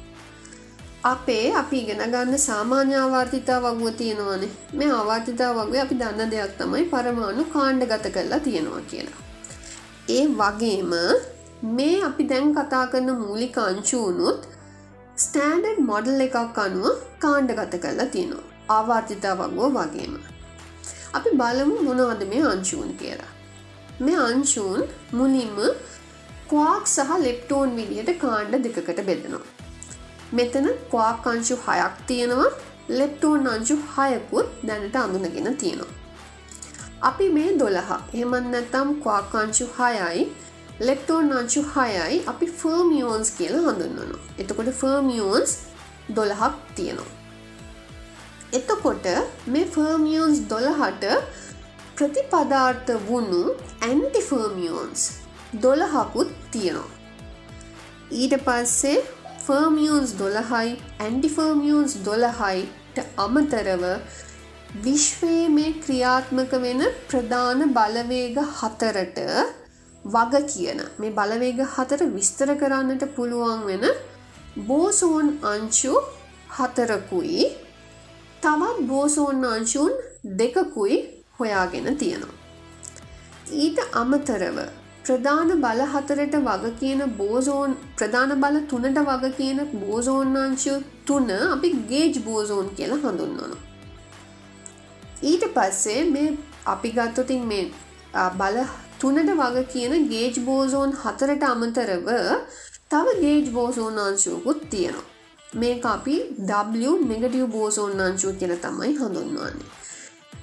අපේ 1.04 1.46
අපි 1.54 1.78
ඉගෙන 1.78 2.04
ගන්න 2.06 2.40
සාමාන්‍ය 2.44 2.94
ආවර්තිතා 2.96 3.60
වගුව 3.60 3.92
තියෙනවානේ 3.94 4.52
මේ 4.74 4.92
ආවර්තිතා 4.92 5.52
වගේ 5.54 5.82
අපි 5.86 5.96
දන්න 5.96 6.32
දෙයක් 6.34 6.54
තමයි 6.58 6.86
පරමාණු 6.86 7.46
කාණ්ඩ 7.56 7.88
ගත 7.92 8.14
කරලා 8.14 8.40
තියෙනවා 8.40 8.84
කියලා 8.92 9.20
ඒ 10.10 10.24
වගේම 10.40 10.94
මේ 11.72 11.98
අපි 12.04 12.30
දැන් 12.32 12.56
කතා 12.56 12.86
කරන 12.88 13.12
මූලික 13.18 13.58
අංශූනුත් 13.64 14.48
ස්ටෑන්ඩඩ් 15.18 15.84
මොඩල් 15.90 16.26
එකක් 16.28 16.64
අනුව 16.66 16.96
කාණ්ඩගත 17.20 17.84
කරලා 17.84 18.10
තියෙනවා 18.16 18.52
ආවාර්තිතා 18.70 19.36
වගෝ 19.36 19.70
වගේම. 19.70 20.14
අපි 21.14 21.30
බලමු 21.40 21.78
මොනවද 21.88 22.22
මේ 22.26 22.44
අංශූන් 22.44 22.92
කියලා. 22.94 23.32
මේ 24.00 24.20
අංශූන් 24.28 24.82
මුලින්ම 25.12 25.58
කවාක් 26.50 26.86
සහ 26.88 27.12
ලෙප්ටෝන් 27.26 27.76
විදිහට 27.78 28.12
කාණ්ඩ 28.24 28.64
දෙකකට 28.68 29.02
බෙදනවා. 29.10 29.44
මෙතන 30.32 30.68
කවාක් 30.92 31.26
අංශු 31.28 31.56
හයක් 31.66 31.96
තියෙනවා 32.08 32.52
ලෙප්ටෝන් 32.90 33.48
අංශු 33.48 33.76
හයකුත් 33.88 34.48
දැනට 34.68 34.96
අඳුනගෙන 34.96 35.58
තියෙනවා. 35.58 35.92
අපි 37.02 37.28
මේ 37.30 37.52
දොළහ 37.60 37.92
එහමන් 38.14 38.48
නැතම් 38.54 38.90
කවාකාංශු 39.04 39.66
හයයි 39.78 40.26
ලෙක්ටෝන් 40.80 41.32
අංශු 41.32 41.62
හයයි 41.74 42.18
අපි 42.26 42.48
ෆර්මියෝන්ස් 42.60 43.32
කියලා 43.32 43.64
හඳුන්වනු. 43.68 44.18
එතකොට 44.40 44.70
ෆර්මියෝන්ස් 44.82 45.52
දොළහක් 46.16 46.56
තියෙනවා. 46.76 47.12
එතකොට 48.54 49.08
මේ 49.48 49.66
ෆර්මියෝන්ස් 49.68 50.44
දොළහට 50.50 51.06
ප්‍රතිපදාර්ථ 51.96 52.92
වුණු 53.08 53.42
ඇන්ටිෆර්මියෝන්ස් 53.82 55.02
දොළහකුත් 55.62 56.32
තියෙනවා. 56.52 56.92
ඊට 58.14 58.36
පස්සේ 58.46 58.98
ෆර්මියෝන්ස් 59.42 60.12
දොළහයි 60.18 60.76
ඇන්ටිෆර්මියෝන්ස් 61.00 61.94
දොළහයිට 62.06 63.00
අමතරව 63.18 63.84
විශ්වයේ 64.80 65.48
මේ 65.50 65.72
ක්‍රියාත්මක 65.80 66.54
වෙන 66.60 66.82
ප්‍රධාන 67.08 67.62
බලවේග 67.74 68.38
හතරට 68.54 69.20
වග 70.06 70.44
කියන 70.46 70.82
මේ 70.98 71.12
බලවේග 71.12 71.60
හතර 71.68 72.04
විස්තර 72.10 72.54
කරන්නට 72.56 73.06
පුළුවන් 73.16 73.66
වෙන 73.66 73.86
බෝසෝන් 74.68 75.34
අංශු 75.46 75.96
හතරකුයි 76.58 77.48
තවත් 78.44 78.88
බෝසෝන් 78.88 79.46
අංශුන් 79.48 79.92
දෙකකුයි 80.38 80.98
හොයාගෙන 81.40 81.98
තියෙනවා. 81.98 82.38
ඊට 83.56 83.80
අමතරව 83.94 84.58
ප්‍රධාන 85.06 85.52
බල 85.58 85.82
හතරට 85.86 86.36
වග 86.40 86.72
කියන 86.80 87.02
බෝසෝන් 87.18 87.72
ප්‍රධාන 87.98 88.34
බල 88.40 88.58
තුනට 88.66 89.00
වග 89.02 89.32
කියන 89.38 89.60
බෝසෝන් 89.76 90.36
අංශු 90.38 90.74
තුන 91.06 91.32
අපි 91.48 91.70
ගේජ් 91.90 92.20
බෝසෝන් 92.22 92.70
කියලා 92.76 93.00
හඳුන්වනවා. 93.00 93.60
ඊට 95.24 95.46
පස්සේ 95.54 96.04
මේ 96.06 96.30
අපි 96.66 96.92
ගත්තොතින් 96.92 97.44
මේ 97.46 97.66
බල 98.36 98.62
තුනට 99.00 99.34
වග 99.34 99.66
කියන 99.68 100.08
ගේජ් 100.10 100.36
බෝසෝන් 100.42 100.96
හතරට 100.96 101.44
අමතරව 101.46 102.10
තව 102.90 103.18
ගේජ් 103.22 103.52
බෝසෝන් 103.52 104.00
අංශුවකුත් 104.00 104.70
තියෙනවා. 104.70 105.10
මේ 105.54 105.76
අපි 105.86 106.16
W 106.48 106.98
නෙගටිව් 107.06 107.46
බෝසෝන් 107.50 108.02
අංශුව 108.02 108.34
කියල 108.40 108.54
තමයි 108.60 108.92
හඳුන්වන්නේ. 108.96 109.81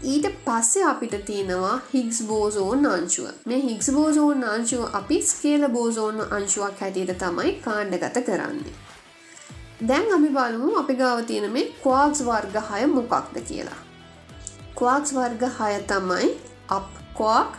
ඊට 0.05 0.27
පස්සේ 0.45 0.85
අපිට 0.85 1.15
තියෙනවා 1.25 1.81
හික්ස් 1.93 2.23
බෝසෝන් 2.23 2.87
අංශුව 2.87 3.31
මේ 3.45 3.61
හික්ස් 3.61 3.91
බෝසෝන් 3.91 4.45
අංශුව 4.45 4.95
අපි 4.95 5.23
ස්කේල 5.23 5.69
බෝසෝන් 5.69 6.21
අංශුවක් 6.31 6.81
හැටියට 6.81 7.19
තමයි 7.19 7.53
කාණ්ඩගත 7.61 8.21
කරන්නේ. 8.27 8.75
දැන් 9.83 10.13
අපි 10.15 10.29
බලමු 10.31 10.77
අපි 10.77 10.95
ගාව 10.95 11.25
තියෙන 11.25 11.51
මේ 11.53 11.73
කවාක්ස් 11.83 12.21
වර්ග 12.25 12.63
හය 12.69 12.87
මොකක්ද 12.89 13.41
කියලා. 13.43 13.81
කවාක්ස් 14.77 15.15
වර්ග 15.15 15.43
හය 15.57 15.73
තමයි 15.87 16.29
අප් 16.69 16.89
කවාක් 17.15 17.59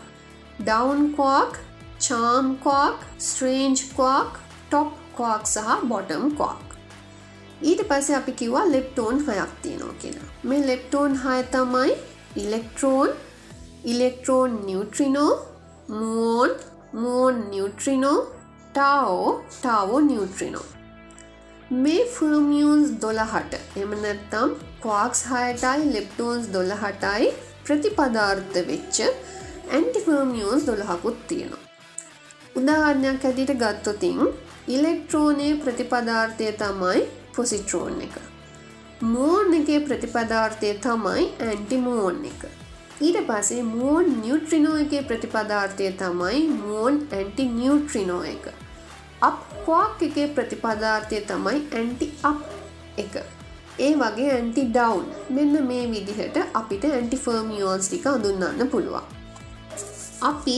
ඩවන් 0.59 1.03
කවාක් 1.13 1.59
චාම් 1.99 2.55
කවාක් 2.57 3.03
ස්ට්‍රේන්ජ් 3.19 3.83
කවාක් 3.91 4.39
ටොප් 4.69 4.93
කවාක් 5.17 5.43
සහ 5.45 5.83
බොටම් 5.83 6.29
කවාක් 6.33 6.77
ඊට 7.63 7.83
පස්සේ 7.87 8.15
අපි 8.15 8.31
කිව්වා 8.33 8.63
ලෙප්ටෝන් 8.67 9.19
හයක් 9.27 9.51
තියෙනවා 9.61 9.97
කියෙන 10.01 10.31
මේ 10.43 10.61
ලෙප්ටෝන් 10.67 11.17
හය 11.17 11.37
තමයි 11.51 11.97
ඉලෙක්ට්‍රෝන් 12.35 13.09
ඉලෙක්ට්‍රෝන් 13.83 14.65
නිියුට්‍රිනෝ 14.65 15.45
මුවන් 15.89 16.51
මුවන් 16.93 17.49
නිියුට්‍රිනෝ 17.51 18.17
ටාවෝ 18.73 19.43
ටාවෝ 19.61 19.99
නිියුට්‍රිනෝ 19.99 20.65
මේ 21.71 22.05
ෆර්මියන්ස් 22.05 22.91
දොළහට 23.01 23.53
එමනැත්තම් 23.77 24.55
කවාක්ස් 24.81 25.25
හයටයි 25.25 25.93
ලෙප්ටෝන්ස් 25.93 26.53
දොළහටයි 26.53 27.33
ප්‍රතිපදාර්ථ 27.63 28.57
වෙච්ච 28.67 28.99
ඇන්ටිෆර්මියෝන්ස් 29.69 30.67
දොළහකුත් 30.67 31.27
තියෙනවා. 31.27 31.59
උදාහරණයක් 32.55 33.25
ඇදිට 33.25 33.53
ගත්තොතින් 33.53 34.19
ඉලෙක්ට්‍රෝනය 34.67 35.57
ප්‍රතිපදාර්ථය 35.63 36.51
තමයි 36.53 37.07
පොසිට්‍රෝන් 37.35 38.01
එක. 38.01 38.28
මෝන් 39.01 39.53
එකේ 39.53 39.79
ප්‍රතිපදාර්ථය 39.79 40.69
තමයි 40.83 41.21
ඇන්ටිමෝන් 41.41 42.25
එක. 42.25 42.41
ඊට 43.01 43.19
පසේ 43.27 43.63
මෝන් 43.63 44.07
නිියුට්‍රිනෝ 44.21 44.75
එකේ 44.75 45.03
ප්‍රතිපදාර්ථය 45.03 45.91
තමයි 45.91 46.41
මෝන් 46.47 47.07
ඇන්ටි 47.11 47.45
නිියුට්‍රිනෝ 47.45 48.23
එක. 48.23 48.49
අප 49.21 49.37
කවාක් 49.65 50.03
එකේ 50.07 50.27
ප්‍රතිපදාර්ථය 50.27 51.21
තමයි 51.21 51.61
ඇන්ටි 51.71 52.09
අප 52.23 52.41
එක. 52.97 53.15
ඒ 53.79 53.93
වගේ 53.95 54.27
ඇන්ටි 54.33 54.67
ඩවන්් 54.73 55.07
මෙන්න 55.29 55.67
මේ 55.67 55.85
විදිහට 55.91 56.41
අපිට 56.53 56.83
ඇන්ටිෆර්මියෝන්ස් 56.89 57.87
ටික 57.87 58.05
අඳුන්නන්න 58.07 58.67
පුළුවන්. 58.67 59.07
අපි 60.21 60.57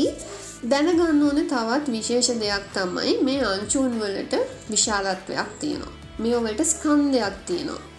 දැනගන්න 0.64 1.24
ඕන 1.28 1.44
තවත් 1.54 1.86
විශේෂ 1.92 2.34
දෙයක් 2.42 2.66
තමයි 2.74 3.16
මේ 3.24 3.46
අංචූන් 3.46 4.02
වලට 4.02 4.44
විශාලත්වයක් 4.72 5.56
තියෙනවා. 5.60 5.96
මෙවලට 6.20 6.68
ස්කන්ධයක් 6.74 7.40
තියෙනවා. 7.46 7.91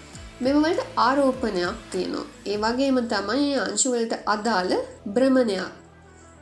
මෙවලට 0.44 0.80
ආරෝපනයක් 0.99 1.76
තියෙනවා. 1.90 2.26
ඒ 2.46 2.56
වගේම 2.58 2.96
තමයි 3.08 3.52
අංශුවලට 3.58 4.14
අදාළ 4.26 4.72
බ්‍රමණයක් 5.08 5.70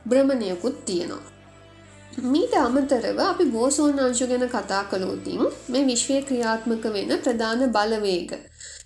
බ්‍රමණයකුත් 0.05 0.77
තියෙනවා. 0.85 1.31
මීට 2.25 2.55
අමතරව 2.57 3.19
අපි 3.21 3.45
බෝසෝන් 3.47 3.99
අංශු 3.99 4.27
ගැන 4.27 4.45
කතා 4.49 4.83
කළෝතින් 4.85 5.43
මේ 5.67 5.83
විශ්වය 5.85 6.17
ක්‍රියාත්මක 6.21 6.85
වෙන 6.95 7.13
ප්‍රධාන 7.19 7.61
බලවේග. 7.69 8.31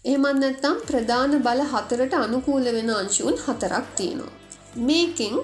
එහෙමත් 0.06 0.40
නැත්තම් 0.40 0.78
ප්‍රධාන 0.88 1.40
බල 1.42 1.64
හතරට 1.72 2.14
අනුකූල 2.16 2.68
වෙන 2.72 2.92
අංශුවන් 2.96 3.42
හතරක් 3.46 3.88
තියෙනවා. 3.96 4.36
මේකෙන් 4.82 5.36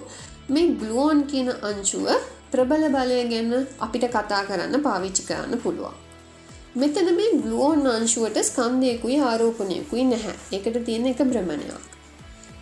මේ 0.50 0.70
ගලුවෝන් 0.76 1.20
කියන 1.26 1.50
අංශුව 1.64 2.08
ප්‍රබල 2.52 2.84
බලය 2.90 3.20
ගැන 3.30 3.52
අපිට 3.80 4.06
කතා 4.10 4.42
කරන්න 4.44 4.82
පාවිච්චි 4.82 5.24
කරන්න 5.24 5.62
පුළුවන්. 5.64 6.11
මෙතන 6.76 7.08
මේ 7.16 7.32
ගලුවෝන් 7.36 7.88
අංශුවට 7.88 8.38
ස්කන්දයකුයි 8.42 9.16
ආරෝපනයකුයි 9.22 10.04
නැහැ 10.06 10.36
එකට 10.54 10.78
තියෙන 10.86 11.08
එක 11.08 11.24
බ්‍රමණයක්. 11.24 11.82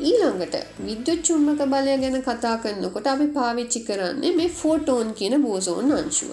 ඊළඟට 0.01 0.55
විද්‍යුත් 0.79 1.21
චුම්මක 1.21 1.61
බලය 1.65 1.97
ගැන 1.97 2.17
කතා 2.21 2.55
කරන්නකොට 2.57 3.07
අපි 3.07 3.27
පාවිච්චි 3.27 3.81
කරන්නේ 3.81 4.31
මේ 4.31 4.49
ෆෝටෝන් 4.51 5.13
කියන 5.13 5.35
බෝසෝන් 5.43 5.93
අංශුව. 5.93 6.31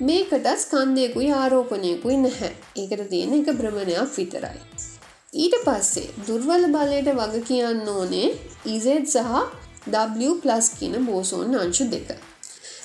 මේකට 0.00 0.46
ස්කන්දයකුයි 0.56 1.32
ආරෝපනයකුයි 1.32 2.20
නැහැ 2.20 2.52
ඒකට 2.76 3.04
තියෙන 3.10 3.34
එක 3.34 3.52
බ්‍රමණයක් 3.54 4.16
විතරයි. 4.16 4.62
ඊට 5.34 5.60
පස්සේ 5.66 6.08
දුර්වල 6.26 6.70
බලයට 6.70 7.12
වග 7.12 7.44
කියන්න 7.44 7.86
ඕනේ 7.88 8.32
ඉසෙත් 8.68 9.06
සහ 9.08 9.36
W 9.90 10.32
ප්ලස් 10.40 10.72
කියන 10.78 10.98
බෝසෝන් 11.06 11.54
අංශු 11.58 11.90
දෙක. 11.90 12.18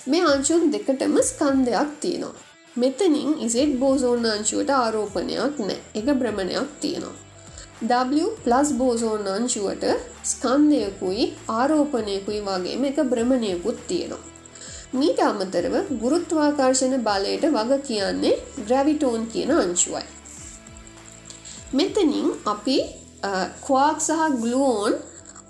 මේ 0.07 0.27
අංශුන් 0.27 0.71
දෙකටම 0.71 1.19
ස්කන්ධයක් 1.23 1.97
තියෙනවා. 2.01 2.48
මෙතනින් 2.75 3.39
ඉසෙට් 3.39 3.71
බෝසෝන් 3.79 4.25
අංශුවට 4.25 4.69
ආරෝපනයක් 4.71 5.55
නෑ 5.59 5.77
එක 5.95 6.07
බ්‍රමණයක් 6.15 6.69
තියෙනවා. 6.81 7.15
W 7.83 8.27
ප්ලස් 8.43 8.73
බෝසෝන් 8.73 9.27
අංශුවට 9.27 9.85
ස්කන්ධයකුයි 10.23 11.23
ආරෝපනයකුයි 11.49 12.41
වගේම 12.41 12.83
එක 12.83 12.99
බ්‍රමණයකුත් 13.05 13.79
තියෙනවා. 13.87 14.27
මීට 14.93 15.19
අමතරව 15.19 15.75
ගුරුත්වාකර්ශණ 16.01 16.95
බලයට 16.99 17.45
වග 17.49 17.79
කියන්නේ 17.83 18.35
ග්‍රැවිටෝන් 18.59 19.25
කියන 19.27 19.51
අංශුවයි. 19.53 20.05
මෙතනින් 21.73 22.27
අපි 22.45 22.77
කවාක් 23.63 23.97
සහ 23.99 24.27
ගලුවෝන් 24.37 24.93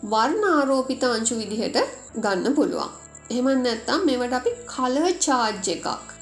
වර්ණ 0.06 0.46
ආරෝපිත 0.52 1.04
අංශු 1.06 1.36
විදිහට 1.36 1.78
ගන්න 2.18 2.56
පුළුවන්. 2.56 2.90
එහෙමත් 3.30 3.62
නැත්තම් 3.62 4.06
මේවට 4.06 4.34
අපි 4.34 4.56
කලර් 4.68 5.12
චාර්ජ් 5.20 5.70
එකක් 5.70 6.18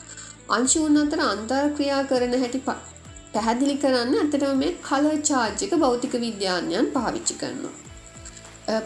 අංශුන් 0.55 0.97
අතර 1.01 1.19
අන්තර් 1.23 1.63
ක්‍රියා 1.77 2.03
කරන 2.11 2.33
හැටි 2.43 2.61
පැහැදිලි 2.67 3.75
කරන්න 3.83 4.13
ඇතටම 4.21 4.55
මේ 4.61 4.77
කලර් 4.87 5.17
චාර්ජ් 5.29 5.65
එක 5.65 5.73
භෞතික 5.83 6.13
විද්‍යාඥයන් 6.25 6.87
පාවිච්චි 6.95 7.35
කරනවා. 7.41 7.75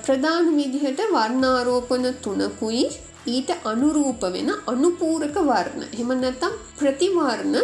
ප්‍රධාන 0.05 0.51
විදිහට 0.57 1.01
වර්ණාරෝපන 1.15 2.05
තුනකුයි 2.25 2.83
ඊට 3.27 3.51
අනුරූප 3.63 4.23
වෙන 4.35 4.51
අනුපූරක 4.73 5.37
වර්ණ 5.49 5.83
එහෙම 5.87 6.13
නැත්තම් 6.23 6.53
ප්‍රතිවර්ණ 6.79 7.57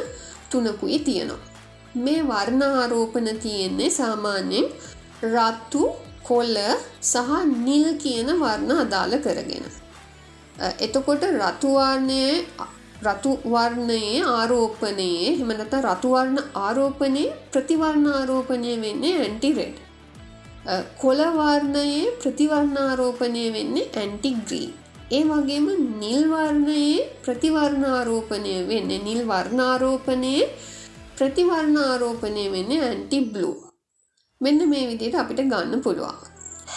තුනකුයි 0.51 0.99
තියෙනවා. 0.99 1.45
මේ 1.95 2.21
වර්ණ 2.23 2.63
ආරෝපන 2.63 3.27
තියෙන්නේ 3.43 3.89
සාමාන්‍යයෙන් 3.91 4.67
රත්තු 5.33 5.83
කොල්ල 6.23 6.57
සහ 7.03 7.29
නිල් 7.57 7.87
කියන 8.03 8.29
වර්ණ 8.41 8.71
අදාළ 8.83 9.15
කරගෙන. 9.25 9.65
එතකොට 10.85 11.23
රතුවර්ණය 11.33 12.23
රතුවර්ණයේ 13.05 14.21
ආරෝපනයේ 14.35 15.33
හෙමනත 15.39 15.73
රතුවර්ණ 15.87 16.39
ආරෝපනයේ 16.63 17.35
ප්‍රතිවර්ණ 17.51 18.07
ආරෝපනය 18.13 18.71
වෙන්නේ 18.83 19.19
ඇන්ටිරෙඩ්. 19.25 19.77
කොලවර්ණයේ 21.01 22.07
ප්‍රතිවර්ණ 22.21 22.77
ආරෝපනය 22.85 23.43
වෙන්නේ 23.55 23.91
ඇන්ටිග්‍රී. 24.01 24.69
ඒ 25.17 25.23
වගේම 25.29 25.67
නිල්වර්ණයේ 26.01 27.07
ප්‍රතිවර්ණ 27.25 27.85
ආරෝපනය 27.93 28.55
වෙන්නේ 28.71 29.05
නිල් 29.07 29.21
වර්ණාරෝපනයේ 29.31 30.49
ප්‍රතිවර්ණ 31.17 31.77
ආරෝපනය 31.85 32.43
වෙන්නේ 32.55 32.83
ඇන්ටි 32.89 33.19
බ්ලූ. 33.33 33.55
මෙන්න 34.41 34.69
මේ 34.71 34.85
විදිහට 34.89 35.19
අපිට 35.21 35.41
ගන්න 35.53 35.83
පුළුවන්. 35.85 36.17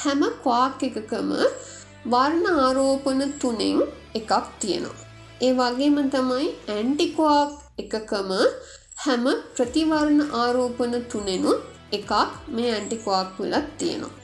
හැම 0.01 0.23
ක්වාක් 0.45 0.83
එකකම 0.89 1.31
වර්ණ 2.13 2.47
ආරෝපන 2.67 3.23
තුනෙන් 3.41 3.81
එකක් 4.19 4.33
තියෙනවා. 4.61 5.10
ඒ 5.41 5.53
වගේම 5.53 5.99
තමයි 6.11 6.47
ඇන්ටික්වාක් 6.69 7.51
එකකම 7.79 8.31
හැම 8.99 9.25
ප්‍රතිවර්ණ 9.55 10.21
ආරෝපන 10.37 10.95
තුනෙනුත් 11.11 11.61
එකක් 11.93 12.13
මේ 12.49 12.73
ඇන්ටික්වාක් 12.73 13.29
වෙලත් 13.39 13.71
තියෙනවා. 13.79 14.17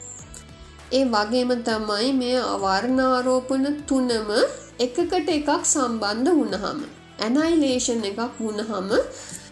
ඒ 0.93 1.05
වගේම 1.07 1.51
තමයි 1.63 2.11
මේ 2.13 2.37
අවර්ණාරෝපන 2.47 3.65
තුනම 3.89 4.31
එකකට 4.79 5.31
එකක් 5.31 5.51
සම්බන්ධ 5.65 6.33
වුණහම 6.33 6.81
ඇනයිලේෂන් 7.19 8.05
එකක් 8.05 8.41
වුණහම 8.41 8.91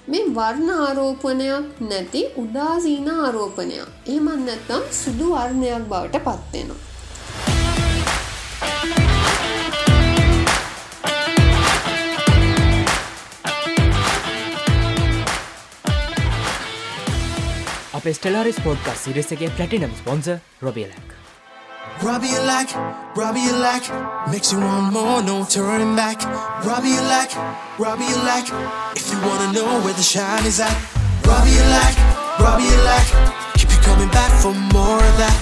මේ 0.07 0.24
වර්ණ 0.31 0.70
ආරෝපනයක් 0.79 1.85
නැති 1.85 2.22
උදාසීන 2.37 3.09
ආරෝපනයක් 3.14 3.88
එහෙමත් 4.07 4.42
නැත්තම් 4.46 4.83
සුදු 4.94 5.29
වර්ණයක් 5.35 5.88
බවට 5.90 6.27
පත්වෙනවා. 6.27 6.93
අප 18.04 18.06
ස්ටලාරිස් 18.17 18.60
පෝඩ්කස් 18.65 19.00
සිරෙසගේ 19.06 19.48
පලටිනම් 19.58 19.93
ස්පොන්ස 20.02 20.28
රොබියලක්. 20.65 21.08
Robbie 22.02 22.30
you 22.30 22.41
like, 22.54 22.72
Robbie 23.15 23.41
you 23.41 23.56
like, 23.60 23.86
makes 24.32 24.54
you 24.54 24.60
want 24.60 24.93
more, 24.93 25.22
no 25.22 25.43
turning 25.43 25.95
back. 25.98 26.24
Robbie 26.63 26.95
you 26.95 27.02
like, 27.02 27.34
Robbie 27.78 28.06
you 28.06 28.19
like, 28.24 28.48
if 28.95 29.12
you 29.12 29.19
wanna 29.28 29.52
know 29.52 29.82
where 29.84 29.93
the 29.93 30.02
shine 30.02 30.45
is 30.45 30.62
at. 30.62 30.78
Robbie 31.28 31.52
you 31.52 31.65
like, 31.78 31.98
Robbie 32.39 32.63
you 32.63 32.80
like, 32.91 33.10
keep 33.58 33.69
you 33.76 33.82
coming 33.84 34.08
back 34.10 34.32
for 34.41 34.54
more 34.72 35.02
of 35.10 35.15
that. 35.24 35.38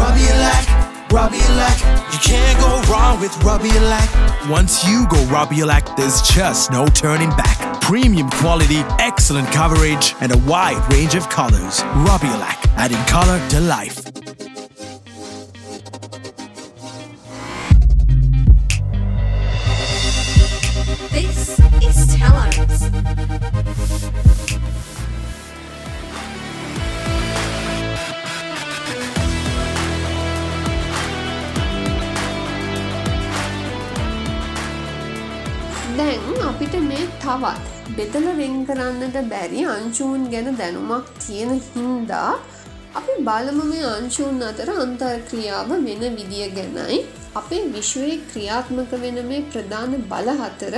Robbie 0.00 0.24
you 0.24 0.36
like, 0.48 0.66
Robbie 1.12 1.36
you 1.36 1.52
like, 1.64 1.80
you 2.12 2.18
can't 2.30 2.58
go 2.58 2.70
wrong 2.90 3.20
with 3.20 3.36
Robbie 3.44 3.68
you 3.68 3.80
like. 3.80 4.10
Once 4.48 4.84
you 4.88 5.06
go 5.08 5.20
Robiolac, 5.28 5.94
there's 5.96 6.22
just 6.22 6.70
no 6.70 6.86
turning 6.86 7.30
back. 7.30 7.61
Premium 7.83 8.29
quality, 8.29 8.77
excellent 8.97 9.45
coverage, 9.51 10.15
and 10.21 10.33
a 10.33 10.37
wide 10.47 10.81
range 10.93 11.15
of 11.15 11.29
colors. 11.29 11.81
Robiolac, 12.07 12.65
adding 12.77 12.97
color 13.07 13.37
to 13.49 13.59
life. 13.59 14.05
This 21.11 21.59
is 21.83 22.15
Telos. 22.15 24.02
අපිට 36.53 36.75
මේ 36.87 37.05
තවත් 37.21 37.93
බෙදල 37.97 38.25
වෙන් 38.39 38.55
කරන්නට 38.65 39.15
බැරි 39.29 39.61
අංචූන් 39.67 40.25
ගැන 40.33 40.47
දැනුමක් 40.59 41.07
තියෙන 41.21 41.51
හින්දා 41.67 42.31
අපි 42.99 43.13
බලමු 43.27 43.63
මේ 43.69 43.85
අංශූන් 43.91 44.43
අතර 44.49 44.67
අන්තර් 44.73 45.13
ක්‍රියාව 45.29 45.71
වෙන 45.85 46.03
විදිය 46.17 46.49
ගැනයි 46.57 46.99
අපේ 47.35 47.61
විශ්වයේ 47.75 48.19
ක්‍රියාත්මක 48.27 48.93
වෙන 49.03 49.17
මේ 49.31 49.41
ප්‍රධාන 49.47 49.95
බල 50.11 50.29
හතර 50.41 50.75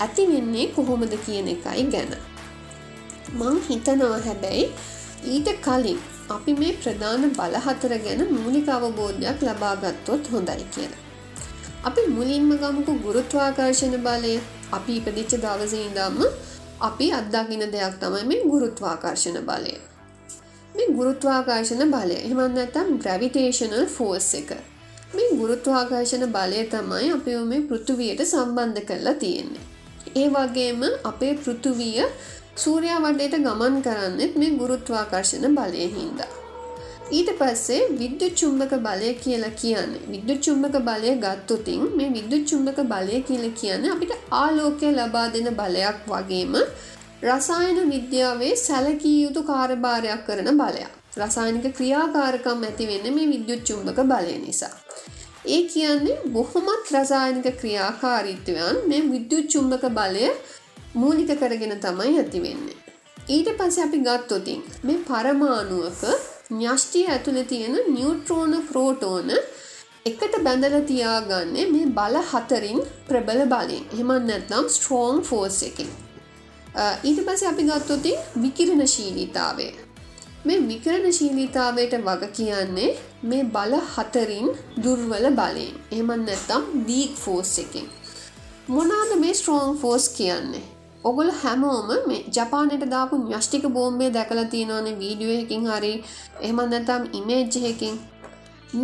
ඇති 0.00 0.24
වෙන්නේ 0.32 0.66
කොහොමද 0.76 1.14
කියන 1.26 1.52
එකයි 1.54 1.84
ගැන. 1.94 2.12
මං 3.38 3.62
හිතනවා 3.68 4.18
හැබැයි 4.26 4.66
ඊට 5.34 5.52
කලින් 5.66 6.02
අපි 6.30 6.58
මේ 6.62 6.74
ප්‍රධාන 6.82 7.30
බලහතර 7.38 7.94
ගැන 8.06 8.26
මූලික 8.36 8.74
අවබෝධයක් 8.78 9.46
ලබාගත්තොත් 9.48 10.32
හොඳයි 10.34 10.66
කියලා. 10.74 11.02
අපි 11.84 12.02
මුලින්ම 12.08 12.50
ගමුකු 12.60 12.92
ගුරුත්වාකර්ශණ 13.06 13.96
බලය 14.00 14.34
අපි 14.72 14.96
ඉපදිච්ච 14.96 15.34
දවසඉදම්ම 15.36 16.18
අපි 16.80 17.06
අත්දකින 17.12 17.64
දෙයක් 17.72 17.94
තමයි 18.00 18.24
මේ 18.24 18.44
ගුරුත්වාකර්ශණ 18.44 19.38
බලය. 19.42 19.74
මේ 20.74 20.88
ගුරුත්වාකර්ශණ 20.90 21.90
බලය 21.90 22.16
එහමන්න 22.18 22.58
ඇතම් 22.58 22.88
ග්‍රැවිටේෂනල් 22.98 23.86
ෆෝස් 23.88 24.34
එක. 24.34 24.50
මේ 25.14 25.30
ගුරුත්වාකර්ශණ 25.32 26.26
බලය 26.28 26.64
තමයි 26.68 27.12
අපි 27.12 27.36
මේ 27.44 27.62
පෘතුවියට 27.62 28.24
සම්බන්ධ 28.24 28.84
කරලා 28.84 29.14
තියෙන්නේ. 29.14 29.66
ඒ 30.16 30.28
වගේම 30.28 30.82
අපේ 31.04 31.34
පෘතුවිය 31.34 32.00
සූරයා 32.56 32.98
වටේට 33.00 33.36
ගමන් 33.38 33.82
කරන්නෙත් 33.82 34.36
මේ 34.36 34.50
ගුරුත්වාකර්ශණ 34.50 35.54
බලය 35.54 35.86
හින්දා. 35.90 36.43
ඊට 37.10 37.30
පස්සේ 37.38 37.82
විද්‍යු 37.98 38.28
චුම්භක 38.30 38.74
බලය 38.78 39.12
කියලා 39.14 39.50
කියන්නේ 39.52 40.02
විද්‍යු 40.06 40.36
චුම්භක 40.36 40.76
බලය 40.80 41.14
ගත්තොතින් 41.18 41.82
මේ 41.96 42.08
විද්‍යු 42.08 42.38
චුම්භක 42.46 42.80
බලය 42.84 43.22
කියල 43.22 43.46
කියන්න 43.52 43.86
අපිට 43.90 44.12
ආලෝකය 44.32 44.90
ලබා 44.90 45.28
දෙන 45.28 45.48
බලයක් 45.54 45.98
වගේම 46.06 46.54
රසායන 47.22 47.80
විද්‍යාවේ 47.90 48.52
සැලකී 48.56 49.16
යුතු 49.22 49.42
කාර්භාරයක් 49.42 50.22
කරන 50.26 50.50
බලයක් 50.56 50.92
රසායනික 51.16 51.66
ක්‍රියාකාරකම් 51.76 52.62
ඇති 52.62 52.86
වෙන්න 52.86 53.14
මේ 53.14 53.26
විද්‍යුත් 53.26 53.60
චුම්භක 53.64 54.00
බලය 54.04 54.36
නිසා. 54.38 54.74
ඒ 55.46 55.62
කියන්නේ 55.68 56.16
බොහොමත් 56.28 56.92
රසායනික 56.94 57.48
ක්‍රියාකාරීත්වයන් 57.60 58.78
මේ 58.86 59.02
විද්‍යුත් 59.10 59.46
චුම්භක 59.46 59.84
බලය 59.90 60.30
මූලික 60.94 61.30
කරගෙන 61.38 61.74
තමයි 61.80 62.14
ඇති 62.18 62.40
වෙන්නේ. 62.42 62.78
ඊට 63.28 63.50
පස්ස 63.58 63.78
අපි 63.78 63.98
ගත්තොතින් 63.98 64.64
මේ 64.82 64.98
පරමාණුවක 65.02 66.02
න්‍යෂ්ටිය 66.54 67.06
ඇතුළ 67.08 67.42
තියෙන 67.50 67.76
නිියුට්‍රෝන 67.88 68.52
ප්‍රෝටෝන 68.70 69.30
එකට 70.06 70.34
බැඳල 70.44 70.74
තියාගන්නේ 70.88 71.66
මේ 71.70 71.86
බල 71.98 72.16
හතරින් 72.30 72.80
ප්‍රබල 73.08 73.40
බලින් 73.52 73.86
එහමන් 73.94 74.26
නැත්නම් 74.30 74.66
ස්ට්‍රෝන් 74.74 75.22
ෆෝස් 75.28 75.62
එකින්. 75.68 75.90
ඊට 77.04 77.20
පස 77.26 77.42
අපි 77.50 77.64
ගත්තොති 77.70 78.12
විකිරණ 78.42 78.86
ශීලීතාවය 78.94 79.68
මේ 80.44 80.60
විකරණ 80.68 81.16
ශීලීතාවයට 81.18 81.96
වග 82.00 82.30
කියන්නේ 82.38 82.90
මේ 83.22 83.44
බල 83.56 83.74
හතරින් 83.94 84.48
දුර්වල 84.84 85.26
බලයෙන්. 85.40 85.74
එහමන් 85.92 86.24
නැත්තම් 86.28 86.62
දීක් 86.88 87.16
ෆෝස් 87.24 87.58
එකින්. 87.58 87.88
මොනාද 88.68 89.18
මේ 89.22 89.34
ස්ට්‍රෝන් 89.34 89.78
ෆෝස් 89.78 90.08
කියන්නේ? 90.10 90.64
ඔගොල 91.04 91.30
හැමෝම 91.42 91.88
මේ 92.08 92.24
ජපානයට 92.36 92.84
දාපු 92.90 93.18
න්‍යෂ්ටික 93.22 93.64
බෝම්බේ 93.68 94.10
දැකලා 94.12 94.44
තියෙනවානේ 94.54 94.98
වීඩියෝ 94.98 95.38
එකකින් 95.40 95.66
හරි. 95.70 95.92
එහෙමත් 96.40 96.70
නැත්නම් 96.70 97.04
ඉමේජ් 97.12 97.58
එකකින්. 97.70 98.00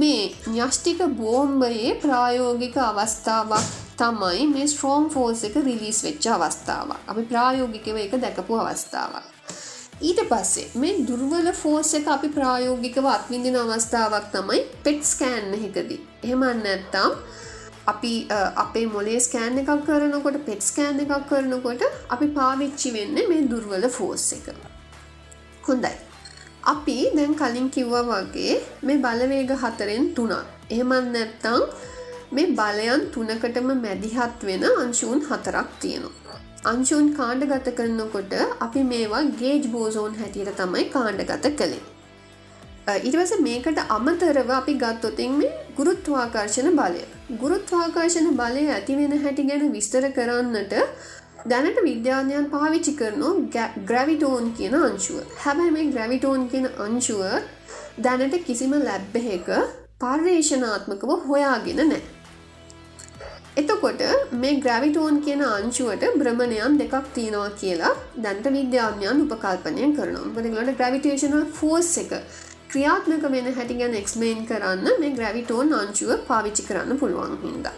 මේ 0.01 0.25
න්‍යෂ්ටික 0.47 1.01
බෝම්බයේ 1.21 1.95
ප්‍රායෝගික 2.03 2.77
අවස්ථාවක් 2.79 3.67
තමයි 3.97 4.47
මේ 4.55 4.67
ස්ට්‍රෝම් 4.67 5.11
ෆෝස් 5.11 5.45
එක 5.45 5.57
රිලීස් 5.67 6.05
වෙච්ච 6.05 6.31
අවස්ථාවක්. 6.37 7.01
අපි 7.11 7.23
ප්‍රායෝගිකව 7.33 7.97
එක 8.07 8.17
දැකපු 8.25 8.63
අවස්ථාවක්. 8.63 9.27
ඊට 10.01 10.21
පස්සේ 10.29 10.71
මේ 10.75 11.01
දුර්වල 11.09 11.49
ෆෝස් 11.53 11.95
එක 11.95 12.07
අපි 12.09 12.29
ප්‍රායෝගිකව 12.37 13.07
අත්විඳින 13.15 13.57
අවස්ථාවක් 13.63 14.27
තමයි 14.35 14.61
පෙට් 14.85 15.03
ස්කෑන් 15.05 15.55
එකදී 15.59 16.01
එහෙමත් 16.25 16.63
නැත්තම් 16.65 17.13
අපි 17.93 18.13
අපේ 18.65 18.87
මොලේ 18.95 19.19
ස්කෑන් 19.27 19.61
එකක් 19.63 19.73
කරනකොට 19.89 20.39
පෙට් 20.47 20.63
ස්කෑන් 20.63 21.03
එකක් 21.05 21.15
කරනකොට 21.31 21.83
අපි 22.15 22.29
පාවිච්චි 22.39 22.95
වෙන්න 22.97 23.19
මේ 23.31 23.49
දුර්වල 23.51 23.87
ෆෝස් 23.99 24.27
එක. 24.39 24.49
හොඳයි. 25.67 25.93
අපි 26.65 26.97
දැන් 27.17 27.35
කලින් 27.35 27.69
කිව්වා 27.71 28.05
වගේ 28.11 28.57
මේ 28.83 29.03
බලවේග 29.05 29.53
හතරෙන් 29.63 30.05
තුනක්. 30.17 30.35
එහෙමත් 30.71 31.13
නැත්තං 31.15 31.61
මේ 32.33 32.51
බලයන් 32.59 33.07
තුනකටම 33.15 33.71
මැදිහත් 33.85 34.43
වෙන 34.49 34.65
අංශූන් 34.73 35.23
හතරක් 35.29 35.71
තියෙනවා. 35.81 36.41
අංශූන් 36.65 37.07
කාණ්ඩගත 37.15 37.71
කරනකොට 37.79 38.35
අපි 38.61 38.83
මේවා 38.91 39.23
ගේජ් 39.41 39.65
බෝසෝන් 39.73 40.13
හැටියට 40.21 40.53
තමයි 40.59 40.85
කාණ්ඩගත 40.95 41.49
කළේ. 41.61 41.83
ඉටවස 43.07 43.33
මේකට 43.41 43.81
අමතරව 43.89 44.51
අපි 44.59 44.75
ගත්තොතින් 44.83 45.33
මේ 45.41 45.57
ගුරුත්වාකර්ශණ 45.79 46.77
බලය. 46.81 47.03
ගුරුත්වාකර්ශණ 47.39 48.37
බලය 48.39 48.63
ඇතිවෙන 48.69 49.13
හැටි 49.25 49.43
ගැන 49.49 49.65
විස්තර 49.75 50.05
කරන්නට 50.17 50.73
දැනට 51.51 51.79
විද්‍යාඥයන් 51.89 52.47
පාවිච්චි 52.55 52.93
කරනු 53.01 53.29
ග්‍රැවිටෝන් 53.89 54.47
කියන 54.59 54.75
අංශුව. 54.79 55.21
හැබැයි 55.45 55.75
මේ 55.77 55.91
ග්‍රැවිටෝන් 55.93 56.49
කියන 56.53 56.67
අංශුව 56.87 57.23
දැනට 57.99 58.35
කිසිම 58.47 58.75
ලැබ්බෙක 58.89 59.49
පර්යේෂනාත්මකව 60.03 61.13
හොයාගෙන 61.29 61.81
නෑ. 61.85 62.03
එතකොට 63.57 64.03
මේ 64.43 64.61
ග්‍රැවිටෝන් 64.67 65.23
කියන 65.25 65.47
අංශුවට 65.53 66.05
බ්‍රමණයන් 66.21 66.79
දෙකක් 66.83 66.95
තියෙනවා 67.15 67.51
කියලා 67.63 67.95
දැන්ට 68.25 68.47
විද්‍යාඥයන් 68.59 69.25
උපකල්පනය 69.27 69.91
කරනවා. 69.99 70.33
බදලට 70.35 70.79
ග්‍රවිටේෂනල් 70.81 71.45
ෆෝස් 71.59 71.93
එක 72.03 72.13
ක්‍රියාත්මක 72.71 73.25
වෙන 73.35 73.47
හැටි 73.57 73.75
ගැන 73.81 73.95
එක්ස්මේන් 74.01 74.41
කරන්න 74.49 74.87
මේ 75.03 75.13
ග්‍රැවිටෝන් 75.19 75.75
අංචුව 75.81 76.11
පාවිච්චි 76.29 76.63
කරන්න 76.69 77.01
පුළුවන් 77.01 77.37
හින්දා. 77.45 77.77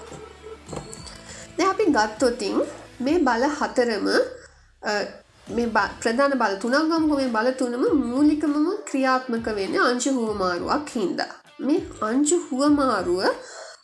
දැ 1.57 1.67
අපි 1.73 1.85
ගත්තොතින් 1.97 2.57
මේ 3.07 3.19
බල 3.29 3.45
හතරම 3.59 4.09
ප්‍රධාන 6.03 6.35
බල 6.43 6.55
තුනක්ගමක 6.63 7.13
මේ 7.21 7.31
බල 7.37 7.49
තුනම 7.61 7.85
මූලිකමම 8.03 8.67
ක්‍රියාත්මක 8.91 9.47
වෙන්න 9.59 9.79
අංශ 9.87 10.09
හුවමාරුවක් 10.19 10.93
හින්දා. 10.97 11.33
මේ 11.67 11.81
අංචු 12.09 12.37
හුවමාරුව 12.47 13.23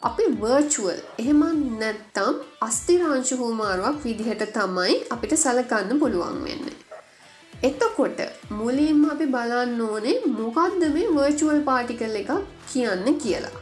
අපි 0.08 0.24
වර්චුවල් 0.42 0.98
එහෙම 1.22 1.40
නැත්තම් 1.80 2.34
අස්තිරංශ 2.66 3.32
හුවමාරුවක් 3.40 3.96
විදිහට 4.04 4.44
තමයි 4.58 4.94
අපිට 5.14 5.32
සලකන්න 5.44 6.00
පුළුවන් 6.02 6.38
වෙන්නේ. 6.46 6.76
එතකොට 7.62 8.20
මුලින්ම 8.52 9.00
අපි 9.10 9.26
බලන්න 9.26 9.80
ඕනේ 9.82 10.16
මොකක්ද 10.32 10.82
මේ 10.94 11.08
වර්චුවල් 11.08 11.60
පාටිකල් 11.62 12.14
එක 12.20 12.30
කියන්න 12.68 13.06
කියලා. 13.18 13.56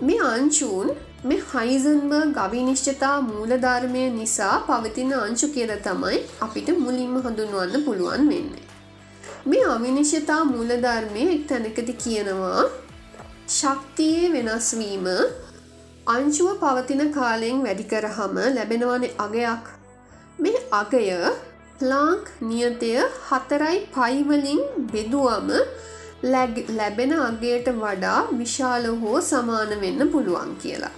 මේ 0.00 0.20
අංචූන් 0.26 0.88
මේ 1.24 1.40
හයිසන්බ 1.52 2.12
ගවිනිශ්චතා 2.38 3.16
මූලධර්මය 3.22 4.02
නිසා 4.10 4.56
පවතින 4.66 5.14
අංශු 5.18 5.48
කියල 5.48 5.72
තමයි 5.86 6.18
අපිට 6.40 6.68
මුලින්ම 6.78 7.14
හඳුන්වන්න 7.18 7.84
පුළුවන් 7.86 8.28
වෙන්නේ. 8.28 8.66
මේ 9.46 9.64
අවිනිශ්චතා 9.68 10.42
මූලධර්මය 10.44 11.24
එක් 11.30 11.48
තැනකති 11.48 11.94
කියනවා 12.04 12.62
ශක්තියේ 13.50 14.28
වෙනස්වීම 14.34 15.08
අංශුව 16.08 16.52
පවතින 16.60 17.02
කාලයෙන් 17.12 17.64
වැඩිකරහම 17.64 18.38
ලැබෙනවනේ 18.54 19.12
අගයක් 19.20 19.74
මේ 20.38 20.64
අගය 20.74 21.04
ප්ලාංක් 21.78 22.26
නියතය 22.42 22.90
හතරයි 23.28 23.78
පයිවලින් 23.94 24.60
බෙදුවම 24.92 25.48
ලැබෙන 26.78 27.12
අගේට 27.20 27.68
වඩා 27.78 28.20
විශාල 28.40 28.86
හෝ 29.02 29.18
සමාන 29.22 29.74
වෙන්න 29.82 30.04
පුළුවන් 30.12 30.52
කියලා. 30.62 30.94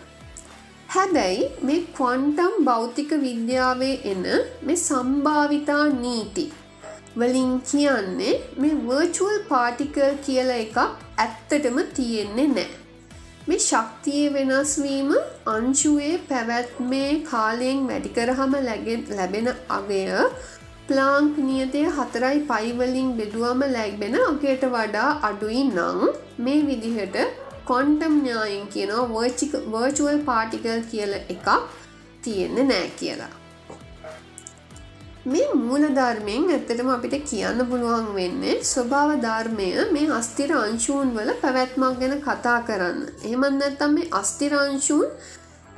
හැබැයි 0.89 1.49
මේ 1.67 1.81
ක්වන්ටම් 1.97 2.55
භෞතික 2.69 3.12
විද්‍යාවේ 3.25 3.95
එන 4.12 4.25
මේ 4.62 4.79
සම්භාවිතා 4.85 5.85
නීති 5.97 6.47
වලින් 7.17 7.53
කියන්නේ 7.71 8.35
මේ 8.57 8.81
වර්චුවල් 8.89 9.39
පාටිකල් 9.53 10.19
කියල 10.27 10.51
එකක් 10.57 10.77
ඇත්තටම 11.19 11.79
තියෙන්නේ 11.97 12.49
නෑ. 12.49 12.69
මේ 13.49 13.59
ශක්තිය 13.61 14.23
වෙනස්වීම 14.35 15.11
අංශුවේ 15.47 16.15
පැවැත්මේ 16.31 17.11
කාලයෙන් 17.31 17.83
වැඩිකරහම 17.91 18.55
ලැබෙන 19.19 19.51
අගය 19.77 20.01
ප්ලාංක් 20.88 21.38
නියතය 21.44 21.81
හතරයි 21.94 22.37
පයිවලින් 22.51 23.09
බෙදුවම 23.18 23.62
ලැක්බෙන 23.70 24.14
අගේට 24.20 24.64
වඩා 24.75 25.09
අඩුයි 25.22 25.62
නං 25.64 26.12
මේ 26.38 26.61
විදිහට 26.68 27.16
කොන්ටම් 27.64 28.14
ඥායින් 28.18 28.68
කියනවා 28.75 29.25
වර්චුවල් 29.72 30.20
පාටිකල් 30.29 30.85
කියල 30.92 31.12
එකක් 31.16 31.49
තියෙන්න 32.22 32.61
නෑ 32.68 32.87
කියලා. 33.01 33.35
මේ 35.27 35.46
මූලධර්මයෙන් 35.61 36.44
ඇත්තටම 36.49 36.90
අපිට 36.90 37.16
කියන්න 37.31 37.61
පුළුවන් 37.70 38.07
වෙන්නේ 38.18 38.55
ස්වභාව 38.64 39.14
ධර්මය 39.25 39.70
මේ 39.90 40.12
අස්තිර 40.18 40.53
අංශූන් 40.59 41.11
වල 41.16 41.33
පැවැත්මක් 41.42 41.99
ගැන 42.03 42.14
කතා 42.20 42.61
කරන්න. 42.68 43.01
එහෙමත් 43.25 43.59
නැත්තම් 43.59 43.96
මේ 43.96 44.12
අස්තිරංශූන් 44.20 45.09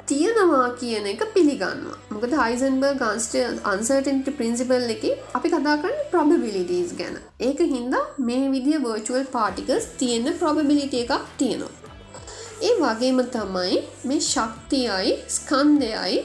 තියෙනවා 0.08 0.68
කියන 0.80 1.06
එක 1.12 1.22
පිළිගන්න 1.34 1.82
මොකද 2.12 2.32
හයිසන්බර් 2.40 2.94
ගන්ස්ට 3.02 3.66
අන්සර්ටන්ට 3.72 4.30
ප්‍රින්සිපල් 4.38 4.94
එක 4.94 5.04
අපි 5.34 5.48
කතා 5.48 5.76
කරන්න 5.82 6.06
ප්‍රබිලිටස් 6.12 6.94
ගැන. 7.00 7.18
ඒක 7.40 7.60
හින්දා 7.74 8.04
මේ 8.20 8.46
විදිිය 8.54 8.80
වර්චුවල් 8.84 9.26
පාටිකස් 9.34 9.90
තියෙන 9.98 10.32
ප්‍රබිලිට 10.40 10.96
එකක් 11.02 11.12
තියෙනවා. 11.38 11.74
ඒ 12.60 12.74
වගේම 12.78 13.20
තමයි 13.28 13.76
මේ 14.04 14.20
ශක්තියයි 14.22 15.14
ස්කන්දයයි 15.28 16.18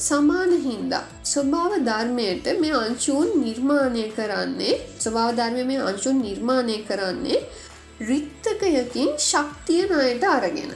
සමාන 0.00 0.52
හින්දා 0.60 1.02
ස්වභාව 1.24 1.72
ධර්මයට 1.88 2.46
මේ 2.60 2.76
අංශූන් 2.76 3.28
නිර්මාණය 3.40 4.06
කරන්නේ 4.16 4.78
ස්වභාව 5.00 5.36
ධර්මය 5.36 5.64
මේ 5.64 5.82
අංශුන් 5.88 6.22
නිර්මාණය 6.22 6.78
කරන්නේ 6.88 7.44
රිත්තකයකින් 8.02 9.12
ශක්තිය 9.20 9.84
නයට 9.90 10.24
අරගෙන. 10.30 10.72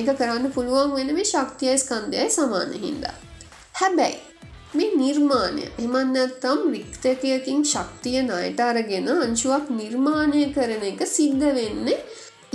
එක 0.00 0.08
කරන්න 0.18 0.46
පුළුවන් 0.54 0.94
වෙන 0.96 1.10
මේ 1.16 1.30
ශක්තියයි 1.32 1.80
ස්කන්දයයි 1.82 2.30
සමාන 2.36 2.72
හින්දා. 2.84 3.16
හැබැයි 3.74 4.18
මේ 4.74 4.90
නිර්මාණය 5.00 5.64
එමන්නත්තම් 5.84 6.62
රික්තකයකින් 6.74 7.60
ශක්තිය 7.72 8.18
නයට 8.30 8.60
අරගෙන 8.68 9.08
අංශුවක් 9.16 9.66
නිර්මාණය 9.80 10.42
කරන 10.56 10.84
එක 10.90 11.02
සිද්ධ 11.16 11.46
වෙන්න 11.58 11.88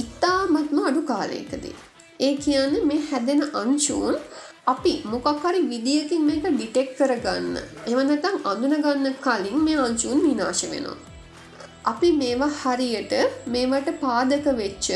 ඉතාමත්ම 0.03 0.79
අඩු 0.89 1.01
කාලයකදී. 1.11 1.75
ඒ 2.19 2.33
කියන්න 2.45 2.73
මේ 2.89 3.01
හැදෙන 3.09 3.43
අංශූන් 3.61 4.17
අපි 4.73 4.93
මොකක්හරි 5.11 5.61
විදිියකින් 5.71 6.25
මේක 6.29 6.43
ඩිටෙක් 6.47 6.89
කරගන්න 6.97 7.55
එවනතම් 7.91 8.35
අඳුනගන්න 8.51 9.07
කලින් 9.25 9.57
මේ 9.67 9.79
අංචුන් 9.85 10.19
විනාශ 10.27 10.65
වෙනවා. 10.73 10.97
අපි 11.85 12.09
මේවා 12.21 12.51
හරියට 12.59 13.13
මේවට 13.47 13.89
පාදක 14.03 14.47
වෙච්ච 14.61 14.87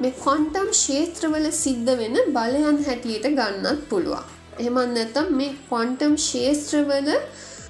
මේ 0.00 0.16
කොන්ටම් 0.18 0.68
ශේත්‍රවල 0.82 1.46
සිද්ධ 1.56 1.90
වෙන 2.00 2.16
බලයන් 2.36 2.78
හැටියට 2.86 3.26
ගන්නත් 3.30 3.80
පුළුවන්. 3.88 4.26
එහෙමත් 4.58 4.92
නැත්තම් 4.96 5.26
මේ 5.38 5.56
කොන්ටම් 5.70 6.14
ශේත්‍රවල 6.26 7.10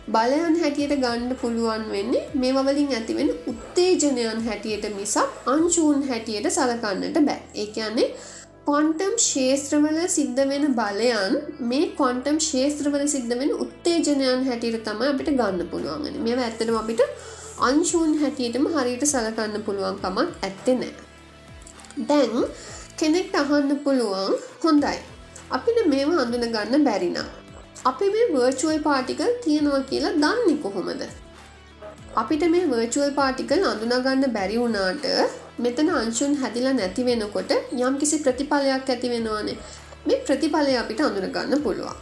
බලයන් 0.08 0.54
හැටියට 0.62 0.94
ගන්න 0.96 1.32
පුළුවන් 1.40 1.86
වෙන්නේ 1.94 2.22
මේවා 2.34 2.66
වලින් 2.68 2.92
ඇතිවෙන 2.98 3.30
උත්තේජනයන් 3.52 4.44
හැටියට 4.48 4.86
මිසක් 4.98 5.50
අංශූන් 5.54 6.06
හැටියට 6.10 6.48
සලකන්නට 6.50 7.18
බෑ. 7.28 7.40
ඒ 7.54 7.66
කියන්නේ 7.76 8.08
කොන්ටම් 8.64 9.14
ශේත්‍රවල 9.26 10.00
සිද්ධ 10.16 10.40
වෙන 10.52 10.66
බලයන් 10.78 11.36
මේ 11.66 11.90
කොන්ටම් 12.00 12.40
ශේත්‍රවල 12.48 13.04
සිද්ධ 13.08 13.36
වෙන 13.42 13.52
උත්තේජනයන් 13.66 14.48
හැටියට 14.48 14.82
තමයි 14.88 15.12
අපිට 15.12 15.34
ගන්න 15.34 15.70
පුළුවන්. 15.74 16.08
මේවා 16.24 16.48
ඇත්තටම 16.48 16.80
අපිට 16.82 17.06
අංශූන් 17.68 18.18
හැටියටම 18.22 18.66
හරියට 18.74 19.06
සලකන්න 19.12 19.64
පුළුවන් 19.68 20.02
කමක් 20.02 20.28
ඇත්තේ 20.42 20.80
නැහැ. 20.80 21.09
දැන් 21.98 22.44
කෙනෙක්ට 22.98 23.34
අහන්න 23.34 23.78
පුළුවන් 23.78 24.34
හොඳයි. 24.62 24.98
අපිට 25.50 25.78
මේම 25.86 26.10
හඳුන 26.10 26.44
ගන්න 26.52 26.84
බැරිනම් 26.84 27.16
අපි 27.84 28.06
මේ 28.10 28.26
වර්චුවල් 28.34 28.78
පාටිකල් 28.78 29.32
තියෙනවා 29.44 29.80
කියලා 29.80 30.12
දන්නේ 30.14 30.56
කොහොමද? 30.56 31.02
අපිට 32.16 32.42
මේ 32.48 32.66
වර්චුවල් 32.66 33.10
පාටිකල් 33.10 33.64
අඳුනගන්න 33.64 34.32
බැරි 34.32 34.58
වුණාට 34.58 35.06
මෙතන 35.58 35.90
අංශුන් 35.92 36.36
හැදිලා 36.36 36.72
නැති 36.72 37.04
වෙනකොට 37.04 37.50
යම් 37.78 37.98
කිසි 37.98 38.18
ප්‍රතිඵලයක් 38.18 38.90
ඇති 38.90 39.10
වෙනවානේ. 39.10 39.56
මේ 40.06 40.20
ප්‍රතිඵලය 40.26 40.76
අපිට 40.76 41.00
අඳුනගන්න 41.00 41.62
පුළුවන්. 41.62 41.96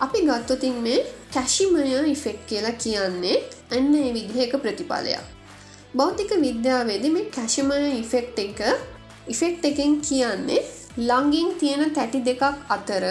අපි 0.00 0.18
ගත්තොතින් 0.20 0.74
මේ 0.80 1.00
කැශිමය 1.34 1.82
ඉෆෙක් 2.06 2.38
කියලා 2.46 2.72
කියන්නේ 2.72 3.36
එන්න 3.70 3.94
ඒ 3.94 4.10
විදිහක 4.12 4.54
ප්‍රතිඵලයක්. 4.56 5.22
භෞතික 5.94 6.32
විද්‍යාවේදි 6.40 7.10
මේ 7.10 7.30
කැශිමය 7.30 7.78
ඉෆෙක්් 8.00 8.38
එක 8.38 8.60
ඉෆෙක්් 9.26 9.64
එකෙන් 9.64 10.00
කියන්නේ 10.00 10.60
ළඟින් 10.98 11.50
තියෙන 11.58 11.90
තැටි 11.90 12.20
දෙකක් 12.20 12.42
අතර 12.68 13.04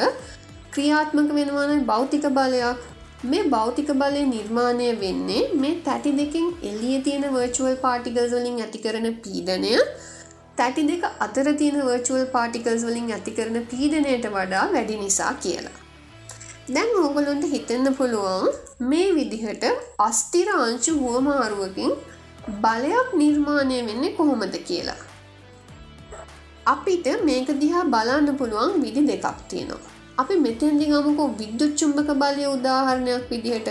ක්‍රියාත්මක 0.72 1.30
වෙනවාන 1.34 1.86
භෞතික 1.86 2.26
බලයක් 2.30 2.80
මේ 3.24 3.44
භෞතික 3.46 3.90
බලය 3.94 4.22
නිර්මාණය 4.28 4.88
වෙන්නේ 5.00 5.42
මේ 5.56 5.76
තැටි 5.82 6.12
දෙකින් 6.12 6.48
එලිය 6.64 6.98
තියෙන 7.02 7.26
වර්චුවල් 7.30 7.76
පාටිකල්ස් 7.78 8.32
වලින් 8.32 8.58
ඇති 8.60 8.80
කරන 8.80 9.08
පීඩනය 9.20 9.74
තැටි 10.58 10.88
දෙක 10.88 11.04
අතර 11.20 11.48
තියෙන 11.54 11.78
වර්චුවල් 11.82 12.26
පාටිකල්ස් 12.28 12.84
වලින් 12.84 13.12
ඇති 13.12 13.32
කරන 13.32 13.60
පීඩනයට 13.66 14.28
වඩා 14.30 14.66
වැඩි 14.74 14.98
නිසා 14.98 15.34
කියලා. 15.44 15.78
දැන් 16.70 16.92
ඕගොලොන්ට 16.96 17.46
හිතෙන්න 17.54 17.94
පුළුවන් 17.96 18.50
මේ 18.90 19.08
විදිහට 19.16 19.64
අස්තිර 20.00 20.50
අංශු 20.58 20.98
හුවමාරුවකින් 21.00 21.94
බලයක් 22.60 23.10
නිර්මාණය 23.14 23.80
වෙන්නේ 23.88 24.14
කොහොමද 24.14 24.58
කියලා. 24.68 25.00
අපිට 26.66 27.08
මේක 27.24 27.48
දිහා 27.62 27.86
බලන්න 27.86 28.38
පුළුවන් 28.38 28.82
විදි 28.82 29.02
දෙකක් 29.08 29.26
තියෙනවා. 29.50 29.92
අපි 30.18 30.36
මෙතැන්දි 30.46 30.86
ගමුකෝ 30.86 31.30
විද්‍යුත් 31.40 31.72
චුම්භක 31.80 32.10
බලය 32.22 32.46
උදාහරණයක් 32.56 33.24
විදිහට. 33.32 33.70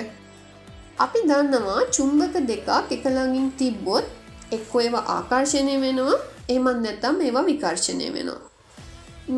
අපි 0.99 1.19
දන්නවා 1.23 1.83
චුම්භක 1.97 2.35
දෙකක් 2.51 2.69
එකළඟින් 2.91 3.49
තිබ්බොත් 3.59 4.05
එක්කො 4.53 4.81
ඒවා 4.81 5.05
ආකර්ශණය 5.17 5.75
වෙනවා 5.85 6.19
එමත් 6.49 6.79
නැතම් 6.85 7.21
ඒවා 7.27 7.47
විකර්ශණය 7.51 8.09
වෙනවා. 8.15 8.41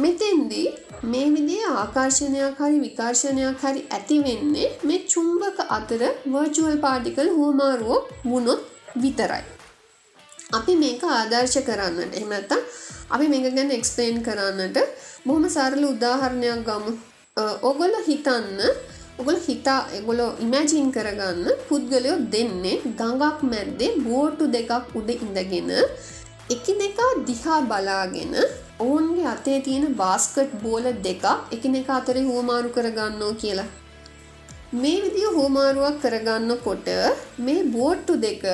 මෙතෙන්දී 0.03 0.69
මේ 1.05 1.27
විදිේ 1.35 1.73
ආකර්ශණයක් 1.75 2.61
හරි 2.61 2.79
විකර්ශණයක් 2.85 3.65
හරි 3.65 3.83
ඇති 3.97 4.17
වෙන්නේ 4.27 4.69
මේ 4.85 5.01
චුම්භක 5.15 5.59
අතර 5.69 6.03
වර්චුවල් 6.35 6.79
පාටිකල් 6.87 7.29
හෝමාරුවෝ 7.39 8.01
වුණොත් 8.25 8.61
විතරයි. 9.03 9.45
අපි 10.53 10.73
මේක 10.77 11.05
ආදර්ශ 11.11 11.59
කරන්නට 11.69 12.19
එමනත්තා 12.21 12.61
අපි 13.11 13.27
මේක 13.33 13.47
ගැන 13.57 13.71
එක්ස්පේන් 13.79 14.19
කරන්නට 14.27 14.79
බොහොම 15.27 15.45
සරල 15.49 15.85
උදාහරණයක් 15.91 16.65
ගමු. 16.69 16.93
ඔගොල 17.63 17.95
හිතන්න 18.09 18.59
ඔගොල 19.21 19.39
හිතා 19.47 19.81
එගොලො 19.99 20.27
ඉමැජීන් 20.45 20.89
කරගන්න 20.97 21.47
පුද්ගලයෝ 21.69 22.17
දෙන්නේ 22.35 22.81
ගඟක් 23.01 23.39
මැද්දේ 23.53 23.93
බෝට්ටු 24.07 24.51
දෙකක් 24.57 24.97
උඩ 24.99 25.11
ඉඳගෙන 25.17 25.71
එකිනෙකා 26.55 27.13
දිහා 27.29 27.61
බලාගෙන 27.71 28.35
ඔවුන්ගේ 28.85 29.29
අතේ 29.35 29.59
තියෙන 29.67 29.95
බාස්කට් 30.03 30.53
බෝල 30.65 30.87
දෙක 31.07 31.25
එකිනෙක 31.57 31.89
අතරේ 31.99 32.29
හෝමාරු 32.31 32.75
කරගන්නෝ 32.77 33.33
කියලා. 33.43 33.71
මේ 34.83 34.99
විදිිය 35.05 35.31
හෝමාරුවක් 35.39 35.97
කරගන්න 36.05 36.53
කොට 36.67 36.89
මේ 37.47 37.63
බෝට්ටු 37.75 38.15
දෙක 38.27 38.45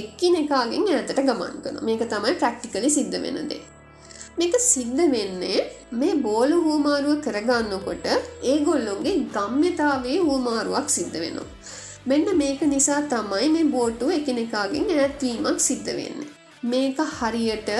එක්කින 0.00 0.36
එකාගෙන් 0.42 0.90
ඇතට 0.92 1.14
ගමන් 1.20 1.56
කන 1.64 1.80
මේක 1.88 2.04
තමයි 2.10 2.34
ප්‍රක්ටිකලි 2.34 2.90
සිද්ධ 2.90 3.18
වෙනදේ. 3.24 3.62
මේක 4.38 4.54
සිද්ධ 4.64 5.02
වෙන්නේ 5.12 5.60
මේ 5.92 6.14
බෝල 6.26 6.52
හූමාරුව 6.66 7.20
කරගන්නකොට 7.26 8.06
ඒගොල්ලොන්ගේ 8.44 9.16
ගම්්‍යතාවේ 9.36 10.18
හූමාරුවක් 10.20 10.88
සිද්ධ 10.88 11.18
වෙනවා. 11.20 11.48
මෙන්න 12.06 12.26
මේක 12.36 12.60
නිසා 12.66 13.02
තමයි 13.12 13.46
මේ 13.48 13.70
බෝට්ටුව 13.74 14.10
එකනෙකාගෙන් 14.10 14.90
ඇත්වීමක් 14.96 15.60
සිද්ධ 15.60 15.90
වෙන්නේ. 15.98 16.32
මේක 16.64 16.98
හරියට 17.18 17.70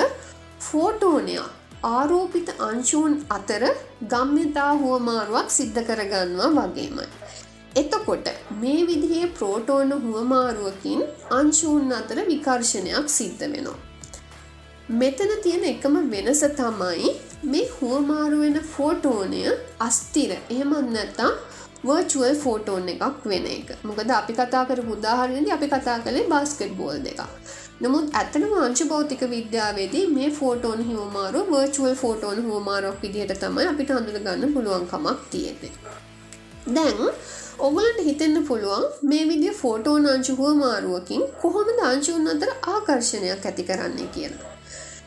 ෆෝටෝනයක් 0.60 1.44
ආරෝපිත 1.88 2.48
අංශූන් 2.60 3.14
අතර 3.30 3.64
ගම්්‍යතා 4.12 4.70
හුවමාරුවක් 4.74 5.48
සිද්ධ 5.50 5.80
කරගන්නවා 5.88 6.66
වගේමයි. 6.68 7.06
එතකොට 7.76 8.28
මේ 8.58 8.80
විදිහේ 8.86 9.26
ප්‍රෝටෝන 9.38 9.90
හුවමාරුවකින් 10.02 11.00
අංශූන් 11.32 11.92
අතර 11.92 12.18
විකර්ශනයක් 12.26 13.08
සිද්ධ 13.10 13.44
වෙනවා. 13.44 13.78
මෙතන 14.92 15.32
තියෙන 15.42 15.64
එකම 15.64 15.96
වෙනස 16.10 16.42
තමයි 16.54 17.10
මේ 17.44 17.64
හුවමාරුවෙන 17.72 18.60
ෆෝටෝනය 18.68 19.42
අස්තිර. 19.80 20.30
එහෙමත් 20.50 20.88
නැත්තම් 20.90 21.32
වර්චුවල් 21.84 22.34
ෆෝටෝන් 22.36 22.88
එකක් 22.88 23.26
වෙන 23.26 23.46
එක. 23.48 23.68
මොකද 23.82 24.10
අපි 24.12 24.32
කතා 24.34 24.64
කර 24.64 24.80
උදාහරණද 24.88 25.50
අපි 25.50 25.68
කතා 25.68 25.98
කළේ 26.00 26.28
බාස්කට් 26.28 26.72
බෝල් 26.76 26.98
දෙක 27.00 27.20
නමුත් 27.80 28.14
ඇත්තන 28.14 28.44
වංශ 28.46 28.88
භෞතික 28.88 29.22
විද්‍යාවේදී 29.28 30.06
මේ 30.08 30.30
ෆෝටෝන් 30.32 30.80
හිවමාරු 30.82 31.40
වර්චුවල් 31.46 31.94
ෆෝටෝන් 31.96 32.38
හෝමාරක් 32.44 33.02
විදිහට 33.02 33.40
තමයි 33.40 33.66
අපිට 33.66 33.90
අඳුර 33.92 34.18
ගන්න 34.18 34.54
පුළුවන්කමක් 34.54 35.24
තියෙන්නේ. 35.30 35.72
දැන් 36.68 37.00
ඔගලට 37.58 37.98
හිතෙන්න 38.02 38.44
පුළුවන් 38.46 38.84
මේ 39.02 39.24
විදිිය 39.28 39.52
ෆෝටෝන් 39.52 40.06
අංචුහුව 40.06 40.56
මාරුවකින් 40.56 41.22
කොහොමද 41.42 41.80
අංචුන් 41.82 42.26
අතර 42.28 42.50
ආකර්ශණයක් 42.68 43.46
ඇති 43.46 43.62
කරන්නේ 43.62 44.08
කියලා. 44.14 44.48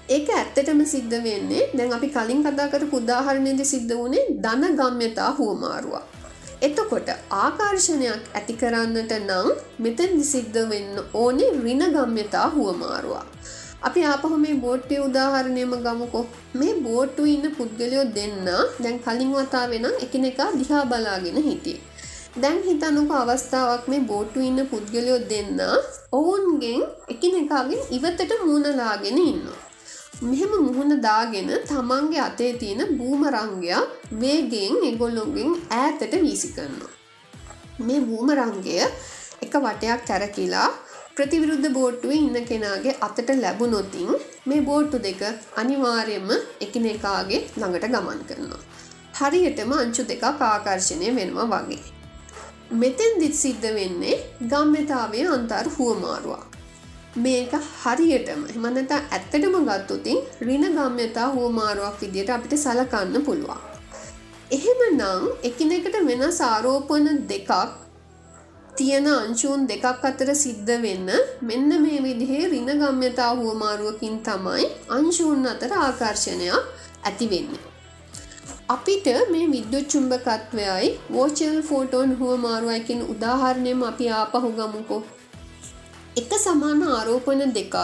ඒක 0.10 0.30
ඇත්තටම 0.32 0.82
සිද්ධ 0.86 1.16
වෙන්නේ 1.24 1.70
දැන් 1.74 1.92
අපි 1.94 2.10
කලින් 2.10 2.44
කතාකට 2.44 2.86
පුදාහරණයද 2.90 3.62
සිද්ධ 3.66 3.94
වුණේ 3.94 4.24
දන 4.46 4.78
ගම්්‍යතා 4.80 5.32
හුවමාරුවක්. 5.40 6.06
එතකොට 6.62 7.10
ආකර්ශණයක් 7.38 8.24
ඇති 8.34 8.54
කරන්නට 8.54 9.12
නම් 9.20 9.50
මෙතැන්දි 9.80 10.26
සිද්ධ 10.26 10.60
වෙන්න 10.70 10.96
ඕනේ 11.16 11.52
රින 11.66 11.84
ගම්්‍යතා 11.90 12.48
හුවමාරුවා. 12.56 13.26
අපි 13.82 14.02
ආපහු 14.06 14.38
මේ 14.38 14.56
බෝට්ටය 14.64 14.96
උදාහරණයම 15.00 15.76
ගමුකෝ 15.86 16.26
මේ 16.54 16.74
බෝට්ටු 16.80 17.26
ඉන්න 17.26 17.46
පුද්ගලයෝ 17.52 18.08
දෙන්න 18.16 18.48
දැන් 18.80 18.98
කලින් 19.00 19.36
වතා 19.36 19.66
වෙන 19.70 19.86
එකනෙකා 20.06 20.50
දිහා 20.54 20.86
බලාගෙන 20.86 21.44
හිටිය. 21.44 21.80
දැන් 22.36 22.58
හිතනුක 22.64 23.12
අවස්ථාවක් 23.14 23.86
මේ 23.92 24.02
බෝට්ටු 24.10 24.40
ඉන්න 24.40 24.60
පුද්ගලයෝ 24.72 25.20
දෙන්න 25.32 25.62
ඔවුන්ගෙන් 26.12 26.82
එකිනෙකාගෙන් 27.08 27.82
ඉවතට 27.90 28.34
මූුණලාගෙන 28.42 29.18
ඉන්න. 29.22 29.46
මෙහෙම 30.22 30.54
මුහුණ 30.60 30.94
දාගෙන 31.02 31.50
තමන්ගේ 31.70 32.22
අතේ 32.22 32.52
තියෙන 32.54 32.82
බූමරංගයක් 33.00 33.96
වේගෙන් 34.22 34.76
එගොල්ලොන්ගෙන් 34.90 35.52
ඈතට 35.72 36.14
වීසි 36.24 36.50
කරනවා. 36.56 36.94
මේ 37.80 38.02
බූමරංගය 38.02 38.78
එක 39.46 39.54
වටයක් 39.58 40.06
කැරකිලා 40.08 40.70
ප්‍රතිවිරුද්ධ 41.16 41.70
බෝට්ටුව 41.74 42.12
ඉන්න 42.14 42.40
කෙනාගේ 42.46 42.98
අතට 43.02 43.30
ලැබුණොතින් 43.36 44.10
මේ 44.46 44.62
බෝට්ටු 44.62 45.04
දෙක 45.06 45.22
අනිවාර්යම 45.56 46.30
එකිනෙකාගේ 46.62 47.46
ළඟට 47.52 47.94
ගමන් 47.94 48.26
කරනවා. 48.30 48.64
හරියටම 49.20 49.72
අංචු 49.76 50.02
දෙකක් 50.10 50.26
ආකර්ශණය 50.48 51.16
වෙනවා 51.16 51.54
වගේ. 51.54 51.97
මෙතෙන් 52.72 53.20
දිත් 53.20 53.34
සිද්ධ 53.34 53.68
වෙන්නේ 53.76 54.16
ගම්්‍යතාවය 54.44 55.22
අන්තර් 55.28 55.68
හුවමාරුවක්. 55.78 56.44
මේක 57.18 57.54
හරියටම 57.82 58.42
එමනත 58.56 58.92
ඇත්තටම 58.92 59.56
ගත්තුතින් 59.70 60.18
රින 60.42 60.66
ගම්්‍යතා 60.76 61.28
හුවමාරුවක් 61.30 61.96
විදියට 62.02 62.30
අපිට 62.30 62.54
සලකන්න 62.58 63.24
පුළුවන්. 63.26 63.62
එහෙම 64.52 64.82
නං 64.90 65.24
එකිනෙකට 65.44 65.96
වෙන 66.08 66.24
සාරෝපන 66.32 67.08
දෙකක් 67.30 67.52
තියෙන 68.76 69.08
අංශූන් 69.08 69.64
දෙකක් 69.66 69.86
අතර 70.04 70.30
සිද්ධ 70.36 70.74
වෙන්න 70.82 71.10
මෙන්න 71.42 71.70
මේ 71.82 72.04
විදිහේ 72.04 72.52
රින 72.52 72.70
ගම්්‍යතා 72.84 73.32
හුවමාරුවකින් 73.36 74.20
තමයි 74.20 74.68
අංශූන් 74.90 75.48
අතර 75.48 75.72
ආකර්ශණයක් 75.78 76.64
ඇති 77.04 77.26
වෙන්නේ. 77.30 77.77
අපිට 78.70 79.06
මේ 79.32 79.46
විද්‍යුත් 79.52 79.86
චුම්භකත්වයයි 79.92 80.88
වෝචල් 81.12 81.60
ෆෝටෝන් 81.62 82.10
හුවමාරුවයකින් 82.20 83.02
උදාහරණයම 83.14 83.84
අපි 83.84 84.08
ආපහු 84.16 84.50
ගමුකෝ 84.58 84.98
එක 86.18 86.34
සමාන 86.38 86.82
ආරෝපන 86.90 87.44
දෙකක් 87.58 87.78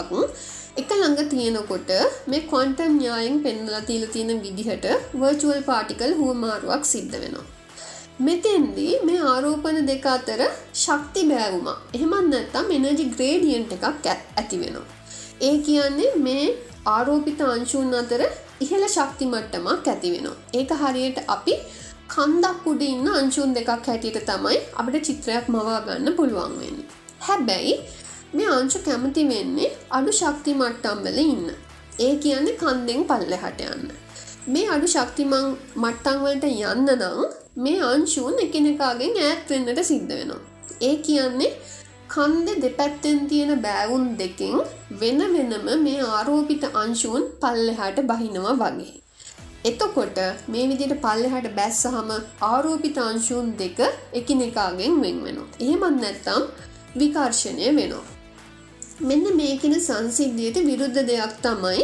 එක 0.77 0.91
ළඟ 0.91 1.29
තියෙනකොට 1.29 1.93
මේ 2.27 2.43
කොන්ටම් 2.45 2.93
ඥායෙන් 2.95 3.39
පෙන්නලා 3.39 3.81
තිීල 3.81 4.05
තියෙන 4.07 4.43
විදිහට 4.43 4.87
වර්චුවල් 5.21 5.61
පාටිකල් 5.61 6.13
හුවමාරුවක් 6.19 6.83
සිද්ධ 6.85 7.15
වෙනවා. 7.15 7.47
මෙතෙන්දී 8.19 8.93
මේ 9.05 9.21
ආරෝපන 9.25 9.79
දෙක 9.85 10.05
අතර 10.07 10.41
ශක්ති 10.75 11.23
බෑවුම 11.31 11.67
එහෙමත් 11.93 12.27
නැත්තම් 12.27 12.75
එනජි 12.77 13.05
ග්‍රේඩියන්ට 13.15 13.75
එකක් 13.77 14.07
ඇති 14.11 14.57
වෙනවා. 14.59 14.87
ඒ 15.41 15.57
කියන්නේ 15.67 16.15
මේ 16.27 16.45
ආරෝපිත 16.87 17.41
අංශූන් 17.49 18.01
අතර 18.01 18.23
ඉහළ 18.61 18.85
ශක්ති 18.87 19.25
මට්ටමක් 19.25 19.87
ඇති 19.87 20.13
වෙනවා. 20.13 20.37
ඒක 20.53 20.71
හරියට 20.81 21.19
අපි 21.27 21.55
කන්දක් 22.07 22.67
උඩ 22.67 22.81
ඉන්න 22.81 23.07
අංශූන් 23.07 23.53
දෙකක් 23.53 23.69
හැටියට 23.87 24.19
තමයි 24.25 24.57
අපිට 24.79 25.05
චිත්‍රයක් 25.07 25.45
මවා 25.47 25.81
ගන්න 25.87 26.15
පුළුවන් 26.15 26.55
වෙන්නේ. 26.59 26.87
හැබැයි 27.19 27.75
මේ 28.33 28.49
අංශු 28.59 28.79
කැමති 28.79 29.23
වෙන්නේ 29.29 29.69
අඩු 29.91 30.11
ශක්ති 30.11 30.53
මට්ටම්වල 30.53 31.19
ඉන්න. 31.25 31.45
ඒ 31.99 32.15
කියන්නේ 32.15 32.57
කන්දෙන් 32.61 33.03
පල්ලෙහට 33.09 33.61
යන්න. 33.67 33.85
මේ 34.47 34.69
අඩු 34.69 34.87
ශක්තිමං 34.87 35.35
මට්ටංවලට 35.75 36.45
යන්න 36.45 36.89
නම් 36.95 37.19
මේ 37.55 37.79
අංශූන් 37.83 38.39
එකනෙකාගෙන් 38.45 39.19
ඈත්වෙන්නට 39.25 39.83
සිද්ධ 39.83 40.13
වෙනවා. 40.15 40.41
ඒ 40.81 40.95
කියන්නේ 40.97 41.51
කන්ද 42.13 42.49
දෙපැත්තෙන් 42.63 43.19
තියෙන 43.29 43.51
බෑවුන් 43.61 44.03
දෙකින් 44.17 44.57
වෙන 44.99 45.21
වෙනම 45.35 45.69
මේ 45.85 46.01
ආරෝපිත 46.09 46.63
අංශූන් 46.73 47.23
පල්ලෙහාට 47.41 47.99
බහිනවා 48.09 48.53
වගේ. 48.55 48.93
එතකොට 49.65 50.19
මේ 50.47 50.65
විදිට 50.71 50.93
පල්ලෙහට 51.05 51.47
බැස්සහම 51.55 52.11
ආරෝපිත 52.43 52.99
අංශූන් 53.03 53.47
දෙක 53.57 53.79
එකිනෙකාගෙන් 54.13 55.01
වෙන් 55.03 55.17
වෙනවා. 55.25 55.49
එහෙමත් 55.59 55.97
නැත්තම් 56.03 56.43
විකර්ශණය 56.95 57.67
වෙනවා. 57.79 58.05
මෙන්න 59.01 59.25
මේකෙන 59.35 59.75
සංසිද්ධියට 59.79 60.59
විරුද්ධ 60.69 61.01
දෙයක් 61.09 61.35
තමයි 61.41 61.81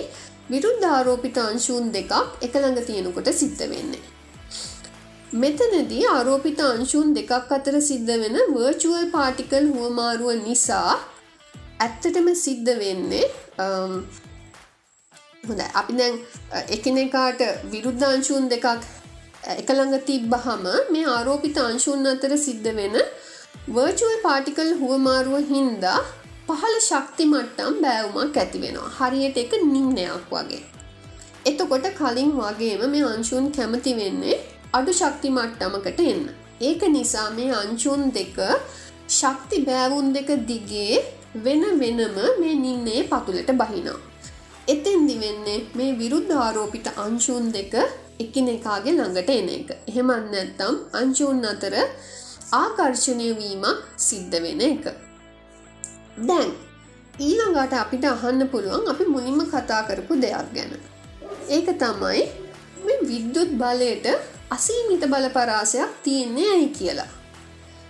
විරුද්ධ 0.49 0.87
ආරෝපිත 0.89 1.37
අංශූන් 1.39 1.91
දෙකක් 1.91 2.13
එකළඟ 2.41 2.79
තියෙනකොට 2.83 3.33
සිද්ධ 3.33 3.65
වෙන්නේ. 3.65 4.05
මෙතනදී 5.33 6.05
ආරෝපිත 6.07 6.59
අංශූන් 6.59 7.09
දෙකක් 7.13 7.51
අතර 7.51 7.75
සිද්ධ 7.79 8.07
වෙන 8.21 8.37
වර්චුවල් 8.53 9.05
පාටිකල් 9.11 9.67
හුවමාරුව 9.73 10.31
නිසා 10.39 10.93
ඇත්තටම 11.79 12.29
සිද්ධ 12.35 12.71
වෙන්නේ 12.79 13.27
හොඳ 15.43 15.61
අපි 15.73 15.93
දැන් 15.93 16.17
එකනෙකාට 16.69 17.45
විරුද්ධංශූන් 17.71 18.49
දෙකක් 18.49 18.65
එකළඟ 19.53 19.95
තිබ්බහම 20.01 20.65
මේ 20.89 21.05
ආරෝපිත 21.07 21.57
අංශූන් 21.59 22.07
අතර 22.07 22.33
සිද්ධ 22.37 22.69
වෙන 22.73 22.97
වර්චුවල් 23.69 24.19
පාටිකල් 24.23 24.75
හුවමාරුව 24.81 25.39
හින්දා 25.47 25.97
පහළ 26.47 26.77
ශක්ති 26.81 27.23
මට්ටම් 27.25 27.81
බෑවුමක් 27.81 28.37
ඇති 28.37 28.61
වෙනවා 28.61 28.93
හරියට 28.99 29.37
එක 29.37 29.51
නිම්නයක් 29.65 30.31
වගේ. 30.31 30.63
එතකොට 31.45 31.85
කලින් 31.97 32.31
වගේම 32.37 32.81
මේ 32.91 33.05
අංශූන් 33.07 33.51
කැමති 33.51 33.93
වෙන්නේ 33.95 34.45
අඩු 34.77 34.91
ශක්ති 34.93 35.29
මට්ටමකට 35.29 36.01
එන්න. 36.09 36.25
ඒක 36.61 36.81
නිසා 36.95 37.29
මේ 37.37 37.53
අංශූන් 37.61 38.01
දෙක 38.17 38.37
ශක්ති 39.09 39.57
බෑවුන් 39.67 40.13
දෙක 40.17 40.29
දිගේ 40.49 40.99
වෙන 41.45 41.63
වෙනම 41.81 42.19
මේ 42.41 42.55
නින්නේ 42.65 43.01
පතුලට 43.03 43.49
බහිනවා. 43.61 43.97
එතෙන්දි 44.67 45.15
වෙන්නේ 45.23 45.59
මේ 45.77 45.97
විරුද්ධ 45.99 46.35
ආරෝපිත 46.37 46.87
අංශූන් 47.05 47.51
දෙක 47.57 47.73
එකිනෙකාගේ 48.19 48.95
ළඟට 48.97 49.29
එන 49.39 49.49
එක. 49.57 49.69
එහෙමත් 49.89 50.31
නැත්තම් 50.33 50.75
අංශූන් 51.01 51.43
අතර 51.53 51.75
ආකර්ශණය 52.53 53.29
වීමක් 53.41 53.85
සිද්ධ 54.07 54.39
වෙන 54.45 54.61
එක. 54.71 54.85
දැන් 56.29 56.49
ඊළඟට 57.19 57.79
අපිට 57.83 58.11
අහන්න 58.15 58.49
පුළුවන් 58.53 58.91
අපි 58.93 59.13
මුලින්ම 59.15 59.39
කතා 59.53 59.85
කරපු 59.87 60.13
දෙයක් 60.25 60.49
ගැන. 60.55 60.73
ඒක 61.55 61.67
තමයි 61.83 62.21
මේ 62.85 63.05
විද්‍යුත් 63.09 63.51
බලයට 63.61 64.37
අසීමිත 64.51 65.03
බල 65.05 65.25
පරාසයක් 65.29 65.91
තියෙන්නේ 66.03 66.45
ඇයි 66.51 66.69
කියලා. 66.71 67.09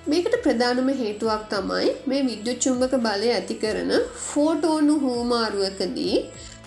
මේකට 0.07 0.35
ප්‍රධානම 0.43 0.89
හේතුවක් 0.95 1.43
තමයි 1.49 1.91
මේ 2.05 2.23
විද්‍යුත් 2.23 2.57
චුම්බක 2.59 2.95
බලය 2.99 3.29
ඇති 3.31 3.55
කරන 3.55 3.91
ෆෝටෝනු 4.23 4.95
හෝමාරුවකදී 4.99 6.17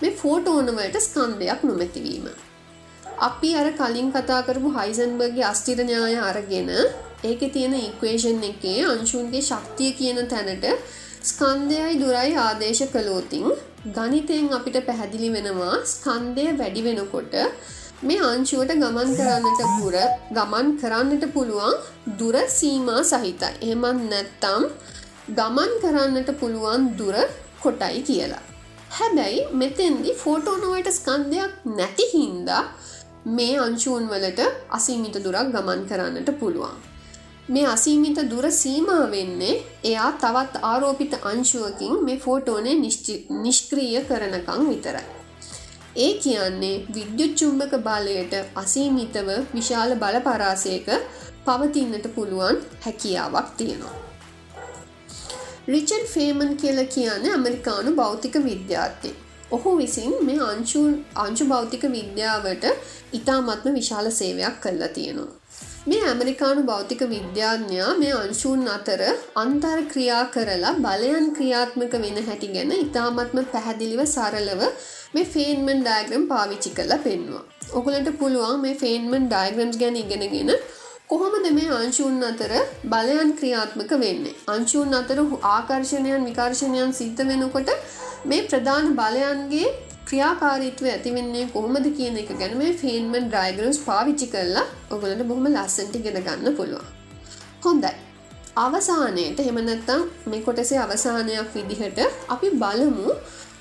මේ 0.01 0.13
ෆෝටෝනවලට 0.15 0.97
ස්කන්ධයක් 0.99 1.61
නොමැතිවීම. 1.63 2.25
අපි 3.21 3.51
අර 3.55 3.67
කලින් 3.73 4.09
කතා 4.11 4.39
කරපු 4.43 4.71
හයිසන්බර්ගේ 4.71 5.45
අස්තිර 5.45 5.77
ඥාය 5.81 6.17
අරගෙන 6.23 6.71
ඒක 7.23 7.43
තියෙන 7.51 7.75
ඉක්වේෂන් 7.81 8.41
එකේ 8.43 8.79
අංශුන්ගේ 8.87 9.43
ශක්තිය 9.43 9.91
කියන 9.93 10.19
තැනට 10.27 10.65
ස්කන්ධයයි 11.23 11.99
දුරයි 11.99 12.33
ආදේශ 12.39 12.83
කළෝතින් 12.89 13.47
ගනිතයෙන් 13.91 14.49
අපිට 14.51 14.81
පැහැදිලි 14.83 15.29
වෙනවා 15.31 15.77
ස්කන්දය 15.87 16.49
වැඩි 16.55 16.83
වෙනකොට 16.83 17.39
මේ 18.03 18.23
අංශුවට 18.27 18.71
ගමන් 18.75 19.11
කරන්නට 19.17 19.61
පුර 19.75 19.95
ගමන් 20.37 20.69
කරන්නට 20.79 21.25
පුළුවන් 21.35 21.75
දුර 22.19 22.35
සීමා 22.55 23.01
සහිතයි. 23.03 23.51
එහෙමත් 23.61 24.01
නැත්තම් 24.11 24.63
ගමන් 25.31 25.71
කරන්නට 25.83 26.31
පුළුවන් 26.41 26.89
දුර 26.99 27.15
කොටයි 27.63 28.01
කියලා. 28.09 28.41
හැබැයි 28.91 29.45
මෙතෙන්දි 29.53 30.17
ෆෝටෝනොවට 30.23 30.89
ස්කන්ධයක් 30.91 31.53
නැති 31.77 32.07
හින්දා 32.13 32.63
මේ 33.29 33.55
අංශූන් 33.59 34.09
වලට 34.09 34.49
අසීමිත 34.69 35.17
දුරක් 35.25 35.55
ගමන් 35.55 35.87
කරන්නට 35.89 36.35
පුළුවන්. 36.39 36.77
මේ 37.49 37.65
අසීමිත 37.67 38.19
දුර 38.29 38.45
සීමා 38.53 39.03
වෙන්නේ 39.11 39.55
එයා 39.83 40.11
තවත් 40.19 40.63
ආරෝපිත 40.63 41.19
අංශුවකින් 41.23 41.99
මේ 42.05 42.19
ෆෝටෝනය 42.19 42.71
නිෂ්ක්‍රීය 43.41 44.01
කරනකං 44.03 44.69
විතරයි. 44.69 45.12
ඒ 45.95 46.13
කියන්නේ 46.17 46.85
විද්‍යුත් 46.89 47.33
චුම්බක 47.35 47.73
බලයට 47.79 48.33
අසීමිතව 48.55 49.27
විශාල 49.53 49.91
බල 49.95 50.15
පරාසයක 50.21 50.87
පවතින්නට 51.45 52.07
පුළුවන් 52.15 52.57
හැකියාවක් 52.85 53.49
තියෙනවා. 53.57 53.97
රිචඩ් 55.67 56.07
ෆේමන් 56.07 56.57
කියල 56.57 56.79
කියන්නේ 56.87 57.31
ඇමරිකානු 57.31 57.91
භෞතික 57.91 58.35
විද්‍යාර්ථය. 58.41 59.11
ඔහු 59.51 59.77
විසින් 59.77 60.17
මේ 60.21 60.39
අංශු 60.45 60.81
අංශු 61.17 61.45
භෞතික 61.45 61.85
විද්‍යාවට 61.91 62.65
ඉතාමත්ම 63.13 63.69
විශාල 63.73 64.11
සේවයක් 64.11 64.57
කල්ලා 64.61 64.89
තියෙනවා. 64.89 65.31
මේ 65.87 66.01
ඇමරිකානු 66.03 66.61
භෞතික 66.63 67.01
විද්‍යාඥයා 67.09 67.93
මේ 67.93 68.11
අංශූන් 68.15 68.67
අතර 68.69 69.01
අන්තර් 69.35 69.79
ක්‍රියා 69.93 70.25
කරලා 70.33 70.73
බලයන් 70.79 71.25
ක්‍රියාත්මක 71.37 71.95
වෙන 72.01 72.19
හැටි 72.25 72.47
ගැන 72.47 72.75
ඉතාමත්ම 72.77 73.39
පැහැදිලිව 73.53 74.03
සරලව 74.07 74.61
මේ 75.13 75.25
ෆේන්මන් 75.33 75.81
ඩයග්‍රම් 75.81 76.23
පාවිච්චි 76.27 76.69
කලා 76.77 76.99
පෙන්වා. 77.07 77.43
ඔගලට 77.73 78.09
පුළුවන් 78.19 78.61
මේ 78.61 78.75
ෆේන්මන් 78.75 79.25
ඩයග්‍රම්ස් 79.27 79.77
ගැන 79.81 79.95
ඉගෙනගෙන 79.95 80.51
කොහොමද 81.07 81.47
මේ 81.57 81.71
අංශූන් 81.79 82.23
අතර 82.29 82.51
බලයන් 82.93 83.31
ක්‍රියාත්මක 83.39 83.91
වෙන්නේ. 84.03 84.35
අංශූන් 84.47 84.95
අතර 84.99 85.17
ආකර්ශණයන් 85.51 86.29
විකර්ශණයන් 86.29 86.93
සිද්ධ 86.99 87.23
වෙනකොට 87.31 87.69
මේ 88.25 88.45
ප්‍රධාන 88.47 88.89
බලයන්ගේ 89.01 89.67
ක්‍රියාකාරීත්ව 90.07 90.87
ඇතිවෙන්නේ 90.87 91.45
කොහොමද 91.53 91.91
කියන 91.99 92.17
එක 92.23 92.31
ගැන 92.41 92.57
මේ 92.61 92.73
ෆේන්මන් 92.81 93.27
ඩ්‍රයිගරස් 93.27 93.79
පාවිච්චි 93.89 94.31
කරලා 94.33 94.65
ඔගලට 94.95 95.23
බොහොම 95.29 95.47
ලස්සන්ට 95.51 96.01
ගෙන 96.07 96.19
ගන්න 96.27 96.57
පුළුවන්. 96.57 96.89
හොඳයි. 97.61 97.93
අවසානයට 98.55 99.39
හෙමනැත්තම් 99.39 100.01
මේ 100.25 100.41
කොටසේ 100.41 100.79
අවසානයක් 100.79 101.47
විදිහට 101.55 101.99
අපි 102.29 102.49
බලමු 102.53 103.13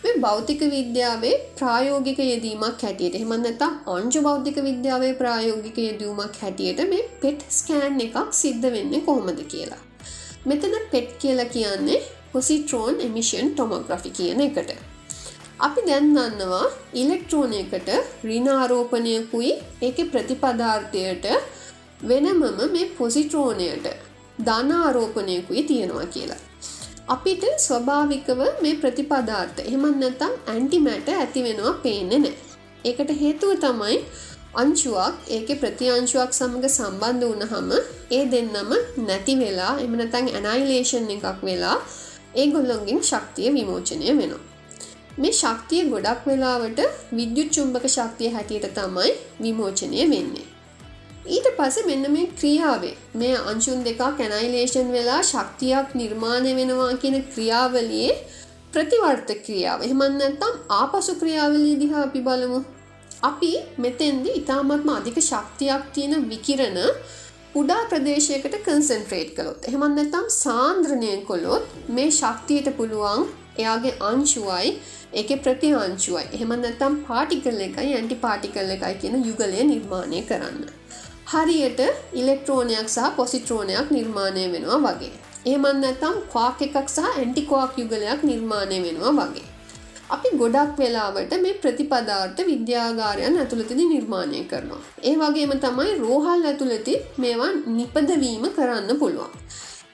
මේ 0.03 0.12
භෞතික 0.16 0.62
විද්‍යාවේ 0.72 1.32
ප්‍රායෝගික 1.59 2.20
යෙදීමක් 2.22 2.82
හැටියට 2.82 3.14
එහෙම 3.14 3.32
නැත්නම් 3.36 3.78
අංශු 3.86 4.22
භෞතික 4.22 4.59
විද්‍යාවේ 4.62 5.14
ප්‍රායෝගික 5.14 5.78
යෙදීමක් 5.78 6.36
හැටියට 6.43 6.82
මේ 6.90 7.09
පෙට් 7.22 7.47
ස්කෑන් 7.51 7.99
එකක් 8.01 8.18
සිද්ධ 8.32 8.68
වෙන්නේ 8.76 9.01
කොහොමද 9.01 9.40
කියලා. 9.47 9.80
මෙතන 10.47 10.76
පෙට් 10.93 11.11
කියලා 11.18 11.49
කියන්නේ 11.49 12.05
පොසිට්‍රෝන් 12.32 13.01
එමිෂන් 13.01 13.51
ටොමෝග්‍රෆි 13.51 14.11
කියන 14.11 14.40
එකට. 14.40 14.70
අපි 15.61 15.88
දැන් 15.88 16.14
දන්නවා 16.14 16.64
ඉලෙක්ට්‍රෝනයකට 16.95 17.90
රිනාරෝපණයකුයි 18.24 19.53
ඒක 19.82 19.99
ප්‍රතිපදාර්ථයට 20.12 21.26
වෙනමම 22.03 22.49
මේ 22.70 22.88
පොසිට්‍රෝනයට 22.99 24.12
ධනාරෝපණයකුයි 24.39 25.62
තියෙනවා 25.62 26.07
කියලා. 26.07 26.43
අපිට 27.09 27.45
ස්වභාවිකව 27.59 28.41
මේ 28.62 28.74
ප්‍රතිපදාර්ථ 28.74 29.61
එහෙමත් 29.61 29.97
නැත්නම් 29.97 30.35
ඇන්ටිමැට 30.47 31.09
ඇති 31.11 31.41
වෙනවා 31.43 31.72
පේන්නේ 31.85 32.18
නැහැ. 32.18 32.37
ඒකට 32.85 33.11
හේතුව 33.20 33.53
තමයි 33.57 33.99
අංශුවක් 34.55 35.14
ඒකේ 35.28 35.57
ප්‍රතිඅංශුවක් 35.57 36.33
සමග 36.33 36.64
සම්බන්ධ 36.68 37.26
වුණාම 37.26 37.70
ඒ 38.11 38.24
දෙන්නම 38.26 38.72
නැති 39.09 39.35
වෙලා 39.39 39.74
එහෙම 39.78 39.95
නැත්නම් 39.97 40.26
ඇනයිලේෂන් 40.30 41.12
එකක් 41.16 41.43
වෙලා 41.43 41.76
ඒගොල්ලොන්ගෙන් 42.35 43.01
ශක්තිය 43.03 43.49
විමෝචනය 43.55 44.09
වෙනවා. 44.12 44.43
මේ 45.18 45.33
ශක්තිය 45.33 45.83
ගොඩක් 45.91 46.26
වෙලාවට 46.26 46.80
විද්‍යුත් 47.12 47.49
චුම්බක 47.51 47.87
ශක්තිය 47.89 48.30
හැටියට 48.30 48.74
තමයි 48.74 49.12
විමෝචනය 49.43 50.11
වෙන්නේ. 50.11 50.52
ඊට 51.25 51.49
පස 51.57 51.77
මෙන්න 51.87 52.11
මේ 52.11 52.29
ක්‍රියාවේ 52.33 52.95
මේ 53.14 53.35
අංශුන් 53.47 53.83
දෙකක් 53.85 54.01
කැනයිලේෂන් 54.16 54.89
වෙලා 54.93 55.18
ශක්තියක් 55.25 55.93
නිර්මාණය 55.95 56.55
වෙනවා 56.57 56.93
කියන 56.97 57.16
ක්‍රියාවලියේ 57.29 58.14
ප්‍රතිවර්ත 58.73 59.31
ක්‍රියාව 59.47 59.85
එහෙමත් 59.87 60.16
නැත්නම් 60.16 60.55
ආපසු 60.73 61.14
ක්‍රියාවලිය 61.14 61.75
දිහා 61.79 62.03
අපි 62.03 62.20
බලමු. 62.20 62.59
අපි 63.23 63.53
මෙතෙන්දි 63.79 64.31
ඉතාමත්ම 64.41 64.91
අධික 64.91 65.18
ශක්තියක් 65.23 65.85
තියෙන 65.95 66.27
විකිරණ 66.29 66.81
කුඩා 67.55 67.79
ප්‍රදේශයකට 67.87 68.59
කන්සන්ට්‍රේට් 68.66 69.33
කළොත් 69.39 69.70
එහෙමත් 69.70 69.95
නැත්නම් 69.95 70.27
සාන්ද්‍රණය 70.37 71.14
කළොත් 71.23 71.73
මේ 71.91 72.11
ශක්තියට 72.12 72.75
පුළුවන් 72.77 73.25
එයාගේ 73.59 73.97
අංශුවයි 74.03 74.77
ඒක 75.14 75.33
ප්‍රති 75.41 75.75
අංශුවයි 75.79 76.29
එහෙම 76.35 76.59
නැත්නම් 76.59 77.01
පාටිකල් 77.07 77.66
එකයි 77.66 77.91
ඇන්ටි 77.95 78.23
පාටිකල් 78.23 78.77
එකයි 78.77 78.95
කියන 79.01 79.18
යුගලය 79.23 79.66
නිර්මාණය 79.66 80.29
කරන්න. 80.31 80.62
හරියට 81.33 81.80
ඉලෙක්ට්‍රෝනයක් 82.12 82.89
සහ 82.89 83.05
පොසිට්‍රෝනයක් 83.16 83.91
නිර්මාණය 83.91 84.43
වෙනවා 84.55 84.80
වගේ. 84.87 85.12
එහෙමත් 85.47 85.78
නැත්නම් 85.78 86.16
ක්වාක් 86.33 86.59
එකක් 86.66 86.76
සහ 86.87 87.09
ඇන්ටික්වාක් 87.11 87.78
යුගලයක් 87.78 88.20
නිර්මාණය 88.30 88.78
වෙනවා 88.87 89.12
වගේ. 89.20 89.47
අපි 90.11 90.30
ගොඩක් 90.41 90.72
වෙලාවට 90.78 91.33
මේ 91.45 91.55
ප්‍රතිපදාර්ථ 91.55 92.41
විද්‍යාගාරයන් 92.51 93.39
ඇතුළතදී 93.39 93.89
නිර්මාණය 93.95 94.41
කරනවා. 94.45 94.83
ඒ 95.03 95.14
වගේම 95.16 95.53
තමයි 95.64 95.99
රෝහල් 95.99 96.49
ඇතුළති 96.51 96.95
මේවා 97.16 97.53
නිපදවීම 97.78 98.45
කරන්න 98.57 98.99
පුළුවන්. 98.99 99.33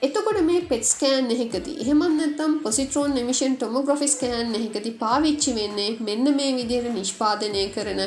එතකොට 0.01 0.41
මේ 0.41 0.61
පෙට් 0.69 0.85
ස්කෑන් 0.85 1.31
එකකදී 1.35 1.77
එහෙමත් 1.83 2.15
නැත්නම් 2.17 2.53
පොසිට්‍රෝන් 2.65 3.17
එමිෂන් 3.17 3.55
ටොමෝග්‍රෆි 3.55 4.07
ස්කෑන් 4.07 4.55
එකකදී 4.59 4.97
පාවිච්චි 5.03 5.55
වෙන්නේ 5.57 5.91
මෙන්න 6.07 6.35
මේ 6.37 6.51
විදිහට 6.57 6.95
නිෂ්පාදනය 6.97 7.63
කරන 7.75 8.01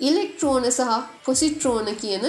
ඉලෙක්ට්‍රෝන 0.00 0.66
සහ 0.70 0.96
පොසිට්‍රෝන 1.26 1.88
කියන 2.02 2.26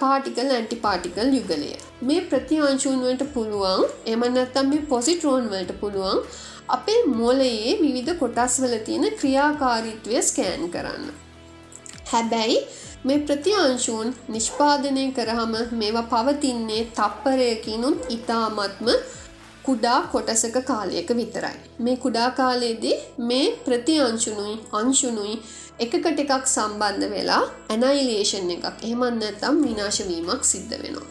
පාටිකල් 0.00 0.50
ඇන්ටිපාටිකල් 0.50 1.34
යුගලය 1.34 1.72
මේ 2.00 2.20
ප්‍රතිවංශූන්වලට 2.20 3.24
පුළුවන් 3.34 3.84
එම 4.06 4.24
නැත්තම් 4.28 4.68
මේ 4.68 4.86
පොසිටරෝන් 4.88 5.48
වලට 5.48 5.80
පුළුවන් 5.80 6.22
අපේ 6.68 7.00
මොලයේ 7.14 7.74
විවිධ 7.80 8.14
කොටස් 8.18 8.60
වල 8.62 8.78
තියෙන 8.84 9.08
ක්‍රියාකාරීත්වය 9.16 10.22
ස්කෑන් 10.22 10.70
කරන්න 10.70 11.10
හැබැයි 12.06 12.60
මේ 13.04 13.18
ප්‍රතිංශූන් 13.18 14.14
නිෂ්පාදනය 14.28 15.04
කරහම 15.12 15.54
මේවා 15.72 16.02
පවතින්නේ 16.02 16.84
තප්පරයකිනුත් 16.90 18.06
ඉතාමත්ම 18.08 18.88
කුඩා 19.62 20.00
කොටසක 20.02 20.56
කාලයක 20.64 21.10
විතරයි. 21.10 21.58
මේ 21.78 21.96
කුඩා 21.96 22.30
කාලයේදී 22.30 22.94
මේ 23.18 23.46
ප්‍රති 23.64 24.00
අංශුනුයි 24.00 24.54
අංශුනුයි 24.72 25.34
එකකට 25.80 26.18
එකක් 26.18 26.46
සම්බන්ධ 26.46 27.10
වෙලා 27.10 27.42
ඇනයිලේෂන් 27.68 28.50
එකක් 28.50 28.66
එහෙමත් 28.82 29.16
නැත්නම් 29.20 29.56
විනාශවීමක් 29.64 30.44
සිද්ධ 30.44 30.74
වෙනවා. 30.82 31.10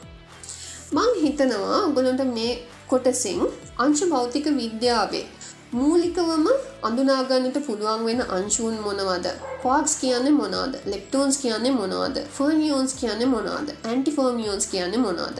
මං 0.94 1.12
හිතනවා 1.24 1.80
ඔගලන්ට 1.80 2.24
මේ 2.34 2.52
කොටසින් 2.88 3.42
අංශු 3.78 4.10
භෞතික 4.10 4.46
විද්‍යාවේ 4.58 5.26
මූලිකවම 5.74 6.46
අඳුනාගන්නට 6.84 7.58
පුළුවන් 7.68 8.06
වෙන 8.06 8.22
අංශූන් 8.30 8.78
මොනවද? 8.86 9.28
පොක්ස් 9.64 9.96
කියන්නේ 9.96 10.32
මොනාද 10.32 10.74
ලෙක්ටෝන්ස් 10.86 11.38
කියන්නේ 11.38 11.72
මොනවාද? 11.72 12.18
ෆර්මියෝන්ස් 12.38 12.94
කියන්නේ 12.94 13.28
මොනාද 13.28 13.70
ඇන්ටිෆර්මියෝන්ස් 13.84 14.68
කියන්නේ 14.68 14.98
මොනාද 15.00 15.38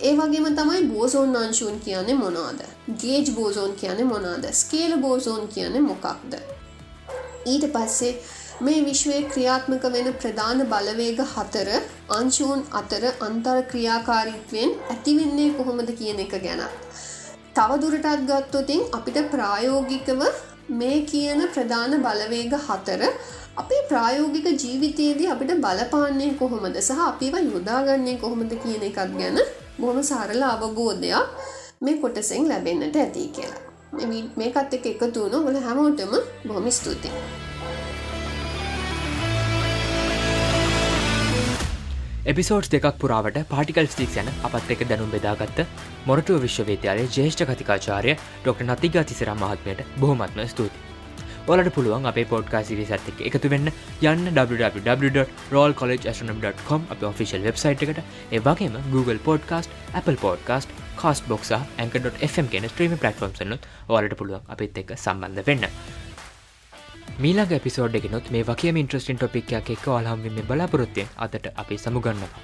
ඒ 0.00 0.14
වගේම 0.14 0.46
තමයි 0.54 0.82
බෝසෝන් 0.86 1.36
අංශූන් 1.36 1.80
කියන්නේ 1.80 2.14
මොනවාද? 2.14 2.60
ගේජ් 3.02 3.30
බෝසෝන් 3.30 3.72
කියන්නේ 3.74 4.04
මොනාද 4.04 4.44
ස්කේල 4.52 4.96
බෝසෝන් 4.98 5.48
කියන්නේ 5.48 5.80
මොකක්ද? 5.80 6.34
ඊට 7.46 7.64
පස්සේ 7.72 8.12
මේ 8.66 8.78
විශ්වය 8.86 9.16
ක්‍රියාත්මක 9.32 9.84
වෙන 9.94 10.06
ප්‍රධාන 10.14 10.60
බලවේග 10.70 11.20
හතර 11.32 11.68
අංශූන් 12.10 12.62
අතර 12.78 13.02
අන්තර් 13.26 13.56
ක්‍රියාකාරීත්වයෙන් 13.72 14.70
ඇතිවෙන්නේ 14.86 15.50
කොහොමද 15.58 15.90
කියන 15.98 16.22
එක 16.24 16.34
ගැන. 16.44 16.62
තවදුරටත් 17.56 18.24
ගත්තොතින් 18.30 18.82
අපිට 18.98 19.18
ප්‍රායෝගිකව 19.34 20.22
මේ 20.80 20.98
කියන 21.12 21.44
ප්‍රධාන 21.54 21.94
බලවේග 22.06 22.56
හතර 22.66 23.02
අපේ 23.56 23.80
ප්‍රායෝගික 23.90 24.48
ජීවිතයේදී 24.56 25.28
අපිට 25.34 25.52
බලපාන්නේ 25.64 26.32
කොහොමද 26.40 26.78
සහ 26.78 27.04
අපිව 27.06 27.36
යොදාගන්නේ 27.46 28.16
කොහොමද 28.24 28.54
කියන 28.64 28.86
එකක් 28.90 29.00
ගැන 29.20 29.38
බොහොම 29.80 30.00
සරල 30.02 30.42
අවබෝධයක් 30.44 31.44
මේ 31.80 32.00
කොටසෙන් 32.02 32.50
ලැබෙන්නට 32.50 32.98
ඇති 32.98 33.28
කියලා. 33.36 33.62
මේකත් 34.38 34.74
එක 34.76 34.90
එකතු 34.92 35.18
වුණු 35.20 35.44
ගොල 35.46 35.60
හැමෝටම 35.66 36.18
බොහොම 36.48 36.66
ස්තුතියි. 36.72 37.47
එපිසෝඩ්ස් 42.28 42.68
දෙකක් 42.68 42.98
පුරාවට 43.00 43.48
පාටිකල් 43.48 43.86
ස්ටික් 43.86 44.16
යන 44.20 44.26
අපත් 44.46 44.70
එක 44.72 44.80
දැනුම් 44.88 45.08
බෙදාගත්ත 45.08 45.60
මොරටුව 46.04 46.42
විශ්වවිද්‍යාලය 46.42 47.08
ජේෂ්ඨ 47.08 47.44
කතිකාචාරය 47.50 48.16
ඩොක්ට 48.16 48.62
නතිගා 48.66 49.02
තිසර 49.02 49.30
මහත්මයට 49.34 49.80
බොහොමත්ම 49.96 50.46
ස්තුති. 50.46 50.78
ඔලට 51.46 51.72
පුළුවන් 51.72 52.06
අපේ 52.10 52.26
පෝඩ්කා 52.26 52.62
සිරිසත් 52.62 53.08
එක් 53.12 53.20
එකතු 53.28 53.48
වෙන්න 53.48 53.70
යන්න 54.02 54.28
www.rollcollegeastronom.com 54.32 56.82
අප 56.90 57.02
ඔෆිසිල් 57.10 57.42
වෙබ්සයිට් 57.42 57.82
එකට 57.86 58.00
ඒවගේම 58.30 58.76
Google 58.90 59.18
podcast 59.20 59.70
Apple 59.94 60.16
podcast 60.24 60.68
castbox 61.30 61.52
ඇක.fm 61.54 62.46
කෙන 62.52 62.68
ස්ත්‍රීම 62.68 62.98
පලටෆෝම්සනුත් 62.98 63.66
ඔලට 63.90 64.14
පුළුවන් 64.20 64.42
අපිත් 64.48 64.78
එක්ක 64.84 64.90
සම්බන්ධ 64.98 65.46
වෙන්න. 65.48 65.64
මීලග 67.18 67.52
පිසෝඩ් 67.62 67.96
එකනොත් 67.98 68.30
මේ 68.30 68.44
වගේ 68.48 68.72
ඉන්ට්‍රස්ටින් 68.80 69.16
ටොපික්යක් 69.18 69.70
එක් 69.74 69.86
අල්හම්විම 69.94 70.36
බලාපොරොත්තයෙන් 70.50 71.08
අතට 71.24 71.48
අපි 71.62 71.78
සමුගන්නවා. 71.84 72.42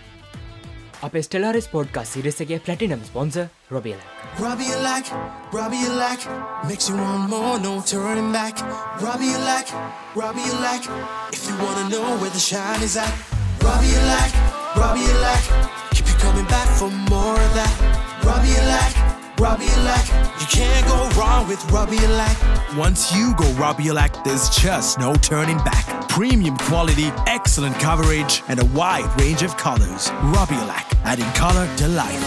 අප 1.03 1.15
ස්ටලාරිස් 1.27 1.69
පෝඩ්කා 1.75 2.05
සිරිසගේ 2.13 2.59
පලටිනම් 2.59 3.05
ස්පොන්ස 3.09 3.39
රොබියල 3.71 4.01
Robbie 4.45 4.75
like, 4.87 5.09
Robbie 5.53 5.89
like, 6.03 6.23
makes 6.69 6.89
you 6.89 6.97
want 6.97 7.31
more, 7.31 7.57
no 7.61 7.75
turning 7.93 8.33
back. 8.33 8.55
Robbie 9.01 9.37
like, 9.49 9.71
Robbie 10.17 10.53
like, 10.67 10.87
if 11.33 11.43
you 11.49 11.55
wanna 11.65 11.89
know 11.89 12.09
where 12.21 12.35
the 12.39 12.45
shine 12.51 12.83
is 12.83 12.97
at. 12.97 13.15
Robbie 13.63 13.99
like, 14.13 14.35
Robbie 14.77 15.13
like, 15.27 15.47
keep 15.93 16.07
you 16.11 16.19
coming 16.19 16.49
back 16.57 16.69
for 16.81 16.91
more 17.13 17.39
of 17.41 17.55
that. 17.55 19.14
Robbie 19.39 19.67
like. 19.83 20.07
You 20.39 20.47
can't 20.47 20.87
go 20.87 21.09
wrong 21.19 21.49
with 21.49 21.59
Robielac. 21.67 22.77
Once 22.77 23.13
you 23.15 23.35
go 23.35 23.45
Robielac, 23.55 24.23
there's 24.25 24.49
just 24.51 24.99
no 24.99 25.15
turning 25.15 25.59
back. 25.59 26.09
Premium 26.09 26.57
quality, 26.57 27.11
excellent 27.27 27.75
coverage, 27.81 28.43
and 28.49 28.61
a 28.61 28.65
wide 28.67 29.09
range 29.21 29.43
of 29.43 29.57
colors. 29.57 30.09
Robielac, 30.35 30.97
adding 31.05 31.31
color 31.33 31.69
to 31.79 31.89
life. 31.89 32.21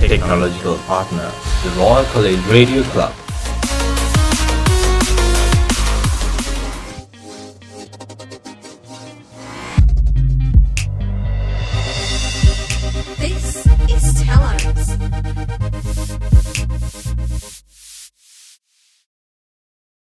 Technological 0.00 0.76
partner, 0.78 1.30
the 1.64 1.70
Royal 1.78 2.04
College 2.06 2.44
Radio 2.48 2.82
Club. 2.84 3.14